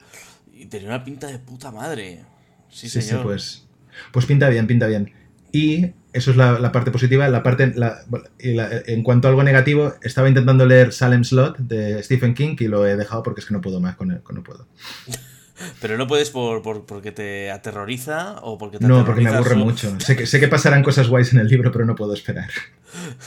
[0.53, 2.21] y tenía una pinta de puta madre.
[2.69, 3.23] Sí, Sí, sí, señor.
[3.23, 3.67] pues,
[4.11, 5.13] pues pinta bien, pinta bien.
[5.51, 7.27] Y eso es la, la parte positiva.
[7.29, 7.99] La parte, la-
[8.39, 12.67] la- en cuanto a algo negativo, estaba intentando leer Salem Slot de Stephen King y
[12.67, 14.65] lo he dejado porque es que no puedo más con él, no puedo.
[15.81, 19.51] Pero no puedes por, por- porque te aterroriza o porque te No, porque me aburre
[19.55, 19.99] su- mucho.
[19.99, 22.49] Sé que, sé que pasarán cosas guays en el libro, pero no puedo esperar.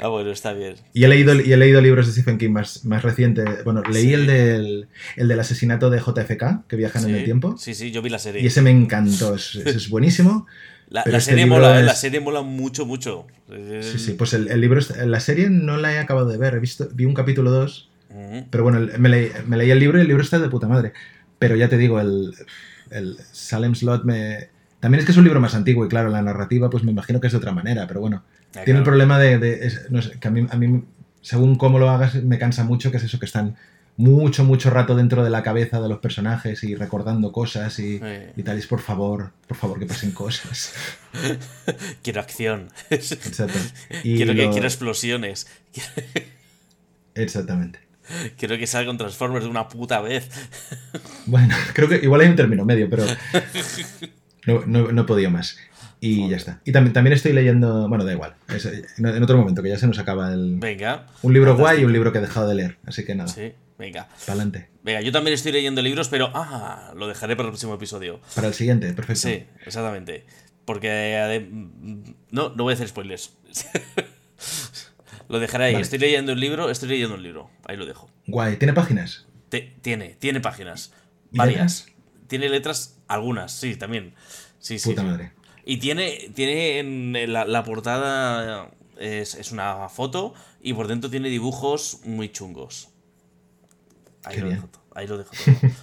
[0.00, 0.74] Ah, bueno, está bien.
[0.92, 3.62] Y he leído, y he leído libros de Stephen King más, más recientes.
[3.62, 4.14] Bueno, leí Sí.
[4.14, 7.56] el, del, el del asesinato de JFK, que viajan en Sí, el tiempo.
[7.56, 8.42] Sí, sí, yo vi la serie.
[8.42, 10.48] Y ese me encantó, es, es buenísimo.
[10.88, 13.28] la, la este serie mola, es- la serie mola mucho, mucho.
[13.80, 16.58] Sí, sí, pues el, el libro, la serie no la he acabado de ver, he
[16.58, 18.46] visto, vi un capítulo 2, Ujú.
[18.50, 20.94] pero bueno, me leí, me leí el libro y el libro está de puta madre.
[21.40, 22.32] Pero ya te digo, el,
[22.90, 24.48] el Salem Slot me...
[24.78, 27.20] También es que es un libro más antiguo y claro, la narrativa pues me imagino
[27.20, 28.22] que es de otra manera, pero bueno,
[28.56, 29.38] Ah, tiene el problema de...
[29.38, 30.84] de- es- no sé, que a mí, a mí,
[31.20, 33.56] según cómo lo hagas, me cansa mucho, que es eso, que están
[33.96, 38.00] mucho, mucho rato dentro de la cabeza de los personajes y recordando cosas y,
[38.36, 38.56] y tal.
[38.56, 40.72] Y es por favor, por favor que pasen cosas.
[42.02, 42.68] Quiero acción.
[42.90, 43.58] Exacto.
[44.02, 45.46] Y quiero, que, quiero explosiones.
[47.14, 47.80] Exactamente.
[48.36, 50.28] Quiero que salga un Transformers de una puta vez.
[51.26, 53.04] Bueno, creo que igual hay un término medio, pero
[54.46, 55.56] no, no, no he podido más.
[56.00, 56.60] Y ya está.
[56.64, 58.66] Y también, también estoy leyendo, bueno, da igual, es-
[58.98, 60.56] en otro momento, que ya se nos acaba el...
[60.58, 61.06] Venga.
[61.22, 63.52] Un libro guay y un libro que he dejado de leer, así que nada, Sí,
[63.78, 64.08] venga.
[64.08, 64.70] para adelante.
[64.82, 68.18] Venga, yo también estoy leyendo libros, pero ah, lo dejaré para el próximo episodio.
[68.34, 69.28] Para el siguiente, perfecto.
[69.28, 70.24] Sí, exactamente.
[70.64, 71.48] Porque ade-
[72.30, 73.36] no, no voy a hacer spoilers.
[75.30, 75.72] Lo dejaré ahí.
[75.74, 75.82] Vale.
[75.82, 77.50] Estoy leyendo un libro, estoy leyendo un libro.
[77.64, 78.10] Ahí lo dejo.
[78.26, 79.26] Guay, ¿tiene páginas?
[79.48, 80.92] Te- tiene, tiene páginas.
[81.32, 81.86] ¿Y Varias.
[81.86, 81.86] letras?
[82.26, 84.14] Tiene letras, algunas, sí, también.
[84.58, 84.78] Sí.
[84.82, 85.06] Puta sí.
[85.06, 85.32] madre.
[85.64, 91.28] Y tiene, tiene en la, la portada es, es una foto y por dentro tiene
[91.28, 92.88] dibujos muy chungos.
[94.24, 94.58] Ahí Qué lo bien.
[94.60, 94.82] dejo todo.
[94.94, 95.70] Ahí lo dejo todo.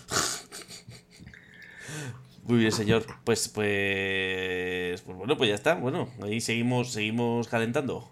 [2.44, 3.06] Muy bien, señor.
[3.26, 5.76] Pues, pues, pues bueno, pues ya está.
[5.76, 8.10] Bueno, ahí seguimos, seguimos calentando.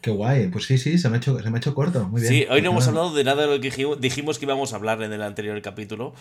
[0.00, 0.48] Qué guay.
[0.48, 2.08] Pues sí, sí, se me ha hecho, se me ha hecho corto.
[2.08, 2.32] Muy bien.
[2.32, 2.88] Sí, hoy no Pues hemos nada.
[3.00, 6.14] hablado de nada de lo que dijimos, que íbamos a hablar en el anterior capítulo.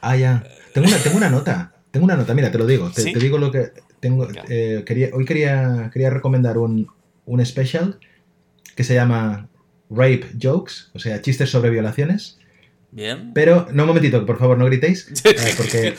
[0.00, 0.44] Ah, ya.
[0.74, 1.72] Tengo una, tengo una nota.
[1.90, 2.90] Tengo una nota, mira, te lo digo.
[2.90, 3.12] Te, ¿Sí?
[3.12, 4.28] te digo lo que tengo.
[4.48, 6.88] Eh, quería, hoy quería, quería recomendar un,
[7.24, 7.98] un special
[8.76, 9.48] que se llama
[9.90, 12.38] Rape Jokes, o sea, chistes sobre violaciones.
[12.90, 13.32] Bien.
[13.34, 15.94] Pero, no, un momentito, por favor, no gritéis, eh, porque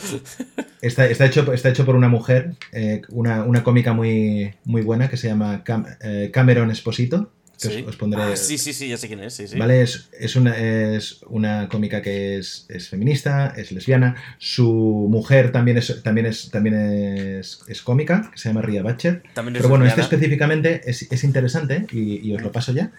[0.82, 5.08] está, está, hecho, está hecho por una mujer, eh, una, una cómica muy, muy buena
[5.08, 7.32] que se llama Cam- eh, Cameron Esposito,
[7.62, 7.84] que Sí.
[7.86, 8.22] os, pondré...
[8.22, 9.34] Ah, sí, sí, sí, ya sé quién es.
[9.34, 9.58] Sí, sí.
[9.58, 9.82] ¿Vale?
[9.82, 14.16] Es, es una, es una cómica que es, es feminista, es lesbiana.
[14.38, 18.96] Su mujer también es, también es, también es, es cómica, que se llama Ria es
[19.34, 20.02] Pero bueno, este lesbiana.
[20.02, 22.92] específicamente es, es interesante y, y os lo paso ya,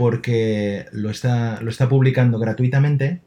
[0.00, 3.20] porque lo está, lo está publicando gratuitamente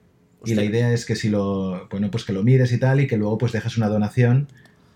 [0.43, 3.05] y la idea es que si lo, bueno, pues que lo mires y tal y
[3.07, 4.47] que luego pues dejas una donación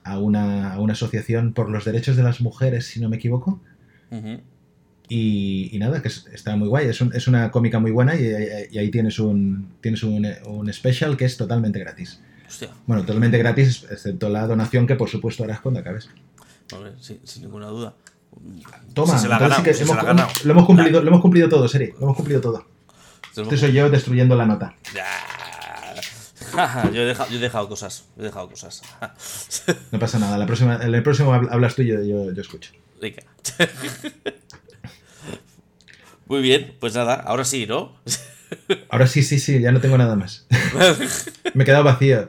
[0.03, 3.61] a una, a una asociación por los derechos de las mujeres, si no me equivoco.
[5.09, 6.87] Y, y nada, que es- está muy guay.
[6.87, 8.23] Es, un- es una cómica muy buena y,
[8.71, 12.19] y ahí tienes un tienes un, un special que es totalmente gratis.
[12.47, 16.09] Hostia, Bueno, totalmente gratis, excepto la donación que por supuesto harás cuando acabes.
[16.99, 17.93] sí, sin ninguna duda.
[18.93, 20.13] Toma, se la ha sí ganado, que hemos, la
[20.43, 21.91] lo, hemos cumplido, lo hemos cumplido todo, Seri.
[21.99, 22.65] Lo hemos cumplido todo.
[23.35, 24.75] Este soy yo destruyendo la nota.
[26.93, 28.05] Yo, he dejado, yo he dejado cosas.
[28.17, 28.81] He dejado cosas.
[29.91, 30.37] No pasa nada.
[30.37, 32.71] La próxima, en el próximo hab- hablas tú y yo, yo, yo escucho.
[33.01, 33.21] Venga.
[36.27, 37.95] Muy bien, pues nada, ahora sí, ¿no?
[38.89, 40.45] Ahora sí, sí, sí, ya no tengo nada más.
[41.53, 42.27] Me he quedado vacío.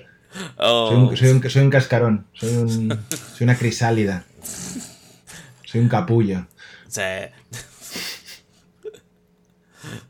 [0.57, 2.27] Oh, Soy un, soy un- soy un cascarón.
[2.35, 2.99] Soy, un,
[3.37, 4.25] soy una crisálida.
[5.69, 6.47] Soy un capullo.
[6.89, 7.03] sí.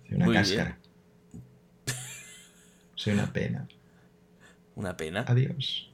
[0.07, 0.79] Soy una Muy cáscara.
[2.95, 3.67] Soy una pena.
[4.77, 5.25] Una pena.
[5.27, 5.91] Adiós.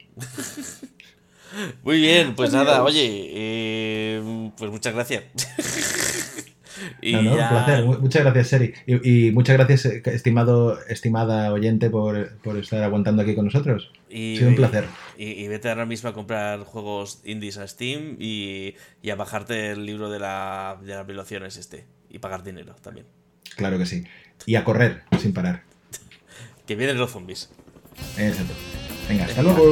[1.82, 2.66] Muy bien, pues Adiós.
[2.66, 5.24] nada, oye, eh, pues muchas gracias.
[7.02, 7.84] y No, no, ya- un placer.
[7.84, 8.74] Mu- Muchas gracias, Seri.
[8.86, 13.90] Y, y muchas gracias, estimado, estimada oyente, por, por estar aguantando aquí con nosotros.
[14.10, 14.84] y- Ha sido un placer.
[15.18, 19.70] Y, y vete ahora mismo a comprar juegos indies a Steam y, y a bajarte
[19.72, 21.84] el libro de, la, de las violaciones este.
[22.10, 23.06] Y pagar dinero también.
[23.56, 24.04] Claro que sí.
[24.46, 25.62] Y a correr sin parar.
[26.66, 27.50] Que vienen los zombies.
[28.16, 28.54] Exacto.
[29.08, 29.62] Venga, hasta luego.